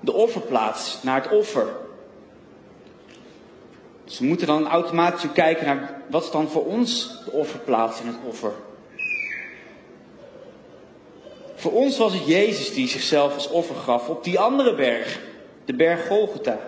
de 0.00 0.12
offerplaats, 0.12 0.98
naar 1.02 1.22
het 1.22 1.32
offer. 1.32 1.66
Ze 4.08 4.24
moeten 4.24 4.46
dan 4.46 4.68
automatisch 4.68 5.32
kijken 5.32 5.66
naar 5.66 6.02
wat 6.10 6.22
is 6.24 6.30
dan 6.30 6.48
voor 6.48 6.64
ons 6.64 7.10
de 7.24 7.30
offerplaats 7.30 8.00
in 8.00 8.06
het 8.06 8.16
offer. 8.28 8.52
Voor 11.54 11.72
ons 11.72 11.98
was 11.98 12.12
het 12.12 12.26
Jezus 12.26 12.74
die 12.74 12.88
zichzelf 12.88 13.34
als 13.34 13.48
offer 13.48 13.76
gaf 13.76 14.08
op 14.08 14.24
die 14.24 14.38
andere 14.38 14.74
berg, 14.74 15.20
de 15.64 15.74
berg 15.74 16.06
Golgotha. 16.06 16.58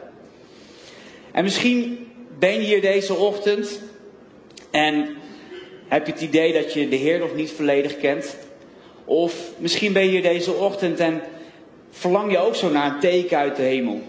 En 1.33 1.45
misschien 1.45 2.11
ben 2.39 2.53
je 2.53 2.61
hier 2.61 2.81
deze 2.81 3.15
ochtend 3.15 3.81
en 4.71 5.17
heb 5.89 6.07
je 6.07 6.13
het 6.13 6.23
idee 6.23 6.53
dat 6.53 6.73
je 6.73 6.89
de 6.89 6.97
Heer 6.97 7.19
nog 7.19 7.35
niet 7.35 7.51
volledig 7.51 7.97
kent. 7.97 8.37
Of 9.05 9.51
misschien 9.59 9.93
ben 9.93 10.03
je 10.03 10.11
hier 10.11 10.23
deze 10.23 10.53
ochtend 10.53 11.01
en 11.01 11.23
verlang 11.91 12.31
je 12.31 12.39
ook 12.39 12.55
zo 12.55 12.71
naar 12.71 12.95
een 12.95 13.01
teken 13.01 13.39
uit 13.39 13.57
de 13.57 13.63
hemel. 13.63 14.03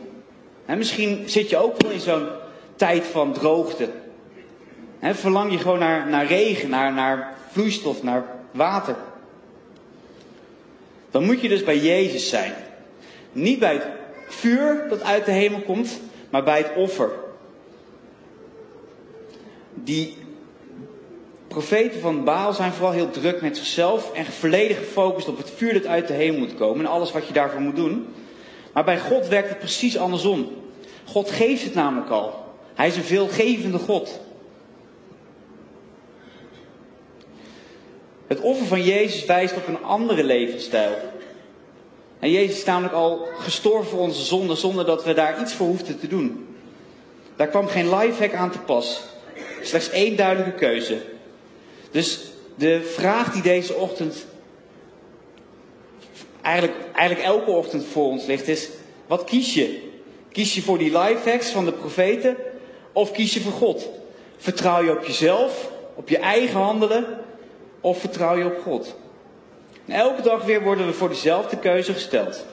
En 0.66 0.78
misschien 0.78 1.24
zit 1.26 1.50
je 1.50 1.58
ook 1.58 1.82
wel 1.82 1.92
in 1.92 2.00
zo'n 2.00 2.28
tijd 2.76 3.04
van 3.04 3.34
droogte. 3.34 3.90
Verlang 5.02 5.52
je 5.52 5.58
gewoon 5.58 5.80
naar, 5.80 6.10
naar 6.10 6.26
regen, 6.26 6.70
naar, 6.70 6.94
naar 6.94 7.34
vloeistof, 7.52 8.04
naar 8.04 8.26
water. 8.52 8.96
Dan 11.12 11.26
moet 11.26 11.42
je 11.42 11.50
dus 11.50 11.64
bij 11.64 11.78
Jezus 11.78 12.30
zijn. 12.30 12.54
Niet 13.32 13.60
bij 13.60 13.74
het 13.74 13.88
vuur 14.28 14.86
dat 14.90 15.04
uit 15.04 15.26
de 15.26 15.32
hemel 15.32 15.62
komt, 15.62 16.00
maar 16.30 16.44
bij 16.44 16.58
het 16.58 16.72
offer. 16.76 17.10
Die 19.74 20.18
profeten 21.48 22.02
van 22.02 22.24
Baal 22.24 22.54
zijn 22.54 22.72
vooral 22.72 22.94
heel 22.94 23.10
druk 23.10 23.42
met 23.42 23.58
zichzelf 23.58 24.14
en 24.14 24.26
volledig 24.26 24.78
gefocust 24.78 25.28
op 25.28 25.38
het 25.38 25.52
vuur 25.56 25.74
dat 25.74 25.86
uit 25.86 26.08
de 26.08 26.14
hemel 26.14 26.40
moet 26.40 26.56
komen 26.56 26.86
en 26.86 26.92
alles 26.92 27.12
wat 27.12 27.28
je 27.28 27.34
daarvoor 27.34 27.62
moet 27.62 27.76
doen. 27.76 28.08
Maar 28.74 28.84
bij 28.84 29.00
God 29.00 29.28
werkt 29.28 29.50
het 29.50 29.60
precies 29.60 29.98
andersom. 29.98 30.52
God 31.06 31.32
geeft 31.32 31.64
het 31.64 31.74
namelijk 31.74 32.10
al. 32.10 32.41
Hij 32.82 32.90
is 32.90 32.96
een 32.96 33.04
veelgevende 33.04 33.78
God. 33.78 34.20
Het 38.28 38.40
offer 38.40 38.66
van 38.66 38.84
Jezus 38.84 39.26
wijst 39.26 39.56
op 39.56 39.68
een 39.68 39.84
andere 39.84 40.24
levensstijl. 40.24 40.96
En 42.20 42.32
Jezus 42.32 42.58
is 42.58 42.64
namelijk 42.64 42.94
al 42.94 43.28
gestorven 43.38 43.90
voor 43.90 44.00
onze 44.00 44.24
zonde 44.24 44.56
zonder 44.56 44.86
dat 44.86 45.04
we 45.04 45.14
daar 45.14 45.42
iets 45.42 45.54
voor 45.54 45.68
hoefden 45.68 46.00
te 46.00 46.08
doen. 46.08 46.56
Daar 47.36 47.48
kwam 47.48 47.68
geen 47.68 47.96
lifehack 47.96 48.34
aan 48.34 48.52
te 48.52 48.60
pas. 48.60 49.02
Slechts 49.62 49.90
één 49.90 50.16
duidelijke 50.16 50.58
keuze. 50.58 51.02
Dus 51.92 52.20
de 52.56 52.82
vraag 52.84 53.32
die 53.32 53.42
deze 53.42 53.76
ochtend, 53.76 54.26
eigenlijk, 56.42 56.78
eigenlijk 56.94 57.28
elke 57.28 57.52
ochtend 57.52 57.86
voor 57.86 58.06
ons 58.06 58.26
ligt, 58.26 58.48
is: 58.48 58.70
wat 59.08 59.24
kies 59.24 59.54
je? 59.54 59.90
Kies 60.32 60.56
je 60.56 60.62
voor 60.62 60.78
die 60.78 60.98
lifehacks 60.98 61.50
van 61.50 61.66
de 61.66 61.74
profeten 61.74 62.38
of 62.92 63.12
kies 63.12 63.34
je 63.34 63.42
voor 63.42 63.52
God? 63.52 63.90
Vertrouw 64.38 64.84
je 64.84 64.92
op 64.92 65.06
jezelf, 65.06 65.72
op 65.96 66.10
je 66.10 66.18
eigen 66.18 66.60
handelen 66.60 67.06
of 67.82 68.00
vertrouw 68.00 68.38
je 68.38 68.46
op 68.46 68.62
God? 68.64 68.96
En 69.86 69.94
elke 69.94 70.22
dag 70.22 70.44
weer 70.44 70.64
worden 70.64 70.86
we 70.86 70.94
voor 70.94 71.10
dezelfde 71.10 71.58
keuze 71.58 71.94
gesteld. 71.94 72.46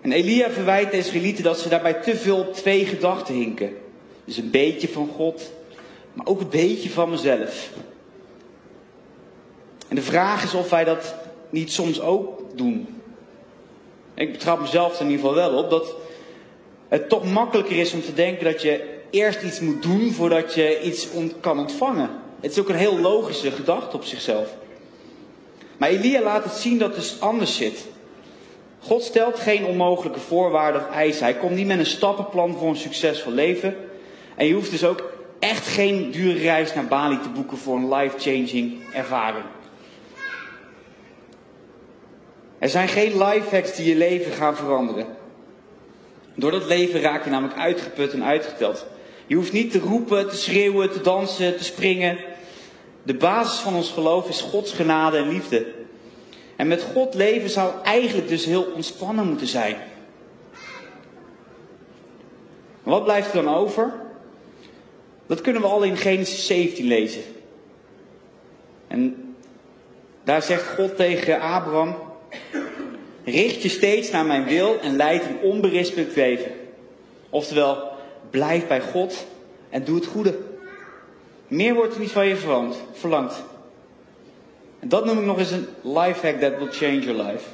En 0.00 0.12
Elia 0.12 0.50
verwijt 0.50 0.90
de 0.90 0.96
Israëlieten 0.96 1.44
dat 1.44 1.58
ze 1.58 1.68
daarbij 1.68 1.94
te 1.94 2.16
veel 2.16 2.38
op 2.38 2.54
twee 2.54 2.86
gedachten 2.86 3.34
hinken. 3.34 3.76
Dus 4.24 4.36
een 4.36 4.50
beetje 4.50 4.88
van 4.88 5.10
God, 5.16 5.52
maar 6.12 6.26
ook 6.26 6.40
een 6.40 6.48
beetje 6.48 6.90
van 6.90 7.10
mezelf. 7.10 7.70
En 9.88 9.96
de 9.96 10.02
vraag 10.02 10.44
is 10.44 10.54
of 10.54 10.70
wij 10.70 10.84
dat 10.84 11.14
niet 11.50 11.72
soms 11.72 12.00
ook 12.00 12.42
doen. 12.54 13.02
Ik 14.14 14.32
betrap 14.32 14.60
mezelf 14.60 14.94
er 14.94 15.04
in 15.04 15.10
ieder 15.10 15.26
geval 15.26 15.50
wel 15.50 15.62
op 15.62 15.70
dat 15.70 15.94
het 16.88 17.08
toch 17.08 17.24
makkelijker 17.32 17.78
is 17.78 17.92
om 17.92 18.02
te 18.02 18.14
denken 18.14 18.44
dat 18.44 18.62
je 18.62 18.96
eerst 19.10 19.42
iets 19.42 19.60
moet 19.60 19.82
doen 19.82 20.12
voordat 20.12 20.54
je 20.54 20.82
iets 20.82 21.08
kan 21.40 21.58
ontvangen. 21.58 22.10
Het 22.40 22.50
is 22.50 22.58
ook 22.58 22.68
een 22.68 22.74
heel 22.74 22.98
logische 22.98 23.50
gedachte 23.50 23.96
op 23.96 24.04
zichzelf. 24.04 24.48
Maar 25.76 25.88
Elia 25.88 26.22
laat 26.22 26.44
het 26.44 26.52
zien 26.52 26.78
dat 26.78 26.88
het 26.88 26.98
dus 26.98 27.20
anders 27.20 27.56
zit. 27.56 27.86
God 28.80 29.02
stelt 29.02 29.38
geen 29.38 29.64
onmogelijke 29.64 30.20
voorwaarden 30.20 30.80
of 30.80 30.90
eisen. 30.90 31.24
Hij 31.24 31.34
komt 31.34 31.54
niet 31.54 31.66
met 31.66 31.78
een 31.78 31.86
stappenplan 31.86 32.56
voor 32.56 32.68
een 32.68 32.76
succesvol 32.76 33.32
leven. 33.32 33.76
En 34.36 34.46
je 34.46 34.54
hoeft 34.54 34.70
dus 34.70 34.84
ook 34.84 35.12
echt 35.38 35.66
geen 35.66 36.10
dure 36.10 36.38
reis 36.38 36.74
naar 36.74 36.86
Bali 36.86 37.18
te 37.20 37.28
boeken 37.28 37.58
voor 37.58 37.76
een 37.76 37.94
life-changing 37.94 38.78
ervaring. 38.92 39.44
Er 42.58 42.68
zijn 42.68 42.88
geen 42.88 43.18
lifehacks 43.18 43.76
die 43.76 43.88
je 43.88 43.96
leven 43.96 44.32
gaan 44.32 44.56
veranderen. 44.56 45.06
Door 46.38 46.50
dat 46.50 46.66
leven 46.66 47.00
raak 47.00 47.24
je 47.24 47.30
namelijk 47.30 47.58
uitgeput 47.58 48.12
en 48.12 48.24
uitgeteld. 48.24 48.86
Je 49.26 49.34
hoeft 49.34 49.52
niet 49.52 49.70
te 49.70 49.78
roepen, 49.78 50.28
te 50.28 50.36
schreeuwen, 50.36 50.90
te 50.90 51.00
dansen, 51.00 51.56
te 51.56 51.64
springen. 51.64 52.18
De 53.02 53.14
basis 53.14 53.58
van 53.58 53.74
ons 53.74 53.90
geloof 53.90 54.28
is 54.28 54.40
Gods 54.40 54.72
genade 54.72 55.16
en 55.16 55.28
liefde. 55.28 55.66
En 56.56 56.66
met 56.68 56.82
God 56.82 57.14
leven 57.14 57.50
zou 57.50 57.72
eigenlijk 57.82 58.28
dus 58.28 58.44
heel 58.44 58.62
ontspannen 58.74 59.26
moeten 59.26 59.46
zijn. 59.46 59.76
Wat 62.82 63.04
blijft 63.04 63.34
er 63.34 63.44
dan 63.44 63.54
over? 63.54 63.92
Dat 65.26 65.40
kunnen 65.40 65.62
we 65.62 65.68
al 65.68 65.82
in 65.82 65.96
Genesis 65.96 66.46
17 66.46 66.86
lezen. 66.86 67.22
En 68.88 69.34
daar 70.24 70.42
zegt 70.42 70.74
God 70.74 70.96
tegen 70.96 71.40
Abraham: 71.40 71.96
Richt 73.30 73.62
je 73.62 73.68
steeds 73.68 74.10
naar 74.10 74.26
mijn 74.26 74.44
wil 74.44 74.80
en 74.80 74.96
leid 74.96 75.24
een 75.24 75.40
onberispelijk 75.40 76.16
leven. 76.16 76.52
Oftewel, 77.30 77.92
blijf 78.30 78.66
bij 78.66 78.80
God 78.80 79.26
en 79.70 79.84
doe 79.84 79.96
het 79.96 80.06
goede. 80.06 80.38
Meer 81.48 81.74
wordt 81.74 81.94
er 81.94 82.00
niet 82.00 82.10
van 82.10 82.26
je 82.26 82.36
verlangd. 82.92 83.42
En 84.78 84.88
dat 84.88 85.04
noem 85.04 85.18
ik 85.18 85.24
nog 85.24 85.38
eens 85.38 85.50
een 85.50 85.66
life 85.82 86.26
hack 86.26 86.40
that 86.40 86.58
will 86.58 86.70
change 86.70 86.98
your 86.98 87.22
life. 87.22 87.48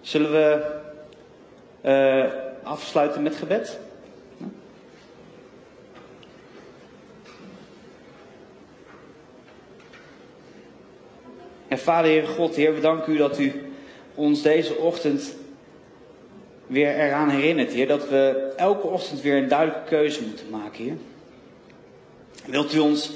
Zullen 0.00 0.32
we 0.32 0.72
uh, 1.82 2.32
afsluiten 2.62 3.22
met 3.22 3.36
gebed? 3.36 3.78
En 11.74 11.80
Vader, 11.80 12.10
Heer 12.10 12.26
God, 12.26 12.54
Heer, 12.54 12.74
we 12.74 12.80
danken 12.80 13.12
u 13.12 13.16
dat 13.16 13.38
u 13.38 13.52
ons 14.14 14.42
deze 14.42 14.76
ochtend 14.76 15.34
weer 16.66 16.94
eraan 16.94 17.28
herinnert, 17.28 17.72
Heer, 17.72 17.86
dat 17.86 18.08
we 18.08 18.52
elke 18.56 18.86
ochtend 18.86 19.20
weer 19.20 19.36
een 19.36 19.48
duidelijke 19.48 19.88
keuze 19.88 20.22
moeten 20.22 20.50
maken, 20.50 20.84
Heer. 20.84 20.96
Wilt 22.46 22.74
u 22.74 22.78
ons 22.78 23.10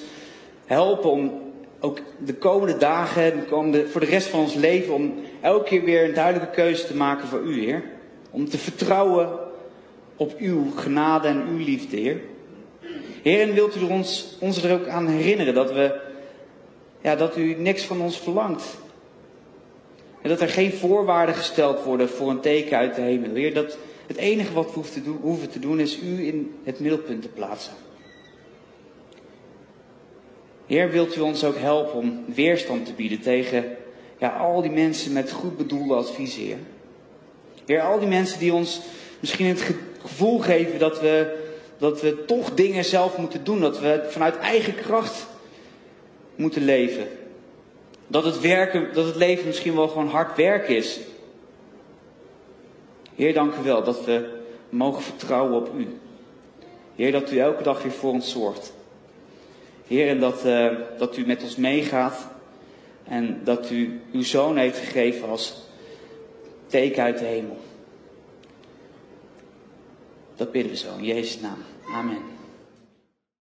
helpen 0.66 1.10
om 1.10 1.32
ook 1.80 1.98
de 2.18 2.34
komende 2.34 2.76
dagen, 2.76 3.36
de 3.36 3.44
komende, 3.44 3.88
voor 3.88 4.00
de 4.00 4.06
rest 4.06 4.26
van 4.26 4.40
ons 4.40 4.54
leven, 4.54 4.94
om 4.94 5.14
elke 5.40 5.64
keer 5.64 5.84
weer 5.84 6.04
een 6.04 6.14
duidelijke 6.14 6.54
keuze 6.54 6.86
te 6.86 6.96
maken 6.96 7.28
voor 7.28 7.40
u, 7.40 7.64
Heer. 7.64 7.82
Om 8.30 8.48
te 8.48 8.58
vertrouwen 8.58 9.28
op 10.16 10.34
uw 10.38 10.70
genade 10.76 11.28
en 11.28 11.42
uw 11.48 11.64
liefde, 11.64 11.96
Heer. 11.96 12.20
Heer, 13.22 13.40
en 13.40 13.54
wilt 13.54 13.76
u 13.76 13.84
ons, 13.84 14.36
ons 14.40 14.62
er 14.62 14.72
ook 14.72 14.86
aan 14.86 15.06
herinneren 15.06 15.54
dat 15.54 15.72
we, 15.72 16.06
ja, 17.00 17.16
dat 17.16 17.36
u 17.36 17.54
niks 17.54 17.84
van 17.84 18.00
ons 18.00 18.18
verlangt. 18.18 18.64
En 20.22 20.28
dat 20.28 20.40
er 20.40 20.48
geen 20.48 20.72
voorwaarden 20.72 21.34
gesteld 21.34 21.82
worden 21.82 22.08
voor 22.08 22.30
een 22.30 22.40
teken 22.40 22.78
uit 22.78 22.94
de 22.94 23.00
hemel. 23.00 23.34
Heer, 23.34 23.54
dat 23.54 23.78
het 24.06 24.16
enige 24.16 24.52
wat 24.52 24.74
we 24.74 25.00
hoeven 25.20 25.50
te 25.50 25.58
doen, 25.58 25.80
is 25.80 26.00
u 26.02 26.26
in 26.26 26.54
het 26.64 26.80
middelpunt 26.80 27.22
te 27.22 27.28
plaatsen. 27.28 27.72
Heer, 30.66 30.90
wilt 30.90 31.16
u 31.16 31.20
ons 31.20 31.44
ook 31.44 31.58
helpen 31.58 31.98
om 31.98 32.24
weerstand 32.26 32.86
te 32.86 32.92
bieden 32.92 33.20
tegen 33.20 33.64
ja, 34.18 34.28
al 34.28 34.62
die 34.62 34.70
mensen 34.70 35.12
met 35.12 35.32
goed 35.32 35.56
bedoelde 35.56 35.94
adviezen, 35.94 36.42
Heer. 36.42 36.58
Heer, 37.66 37.80
al 37.80 37.98
die 37.98 38.08
mensen 38.08 38.38
die 38.38 38.52
ons 38.52 38.80
misschien 39.20 39.46
het 39.46 39.74
gevoel 40.00 40.38
geven 40.38 40.78
dat 40.78 41.00
we, 41.00 41.36
dat 41.78 42.00
we 42.00 42.24
toch 42.24 42.54
dingen 42.54 42.84
zelf 42.84 43.16
moeten 43.16 43.44
doen, 43.44 43.60
dat 43.60 43.80
we 43.80 44.06
vanuit 44.08 44.38
eigen 44.38 44.74
kracht 44.74 45.26
moeten 46.38 46.64
leven. 46.64 47.08
Dat 48.06 48.24
het, 48.24 48.40
werken, 48.40 48.94
dat 48.94 49.06
het 49.06 49.16
leven 49.16 49.46
misschien 49.46 49.74
wel 49.74 49.88
gewoon 49.88 50.08
hard 50.08 50.36
werk 50.36 50.68
is. 50.68 51.00
Heer, 53.14 53.34
dank 53.34 53.54
u 53.54 53.62
wel 53.62 53.84
dat 53.84 54.04
we 54.04 54.28
mogen 54.68 55.02
vertrouwen 55.02 55.56
op 55.56 55.74
u. 55.78 55.86
Heer, 56.94 57.12
dat 57.12 57.32
u 57.32 57.38
elke 57.38 57.62
dag 57.62 57.82
weer 57.82 57.92
voor 57.92 58.12
ons 58.12 58.30
zorgt. 58.30 58.72
Heer, 59.86 60.08
en 60.08 60.20
dat, 60.20 60.46
uh, 60.46 60.72
dat 60.98 61.16
u 61.16 61.26
met 61.26 61.42
ons 61.42 61.56
meegaat. 61.56 62.28
En 63.04 63.40
dat 63.44 63.70
u 63.70 64.00
uw 64.12 64.22
zoon 64.22 64.56
heeft 64.56 64.78
gegeven 64.78 65.28
als 65.28 65.54
teken 66.66 67.02
uit 67.02 67.18
de 67.18 67.24
hemel. 67.24 67.58
Dat 70.36 70.52
bidden 70.52 70.72
we 70.72 70.78
zo 70.78 70.96
in 70.96 71.04
Jezus' 71.04 71.40
naam. 71.40 71.58
Amen. 71.92 72.37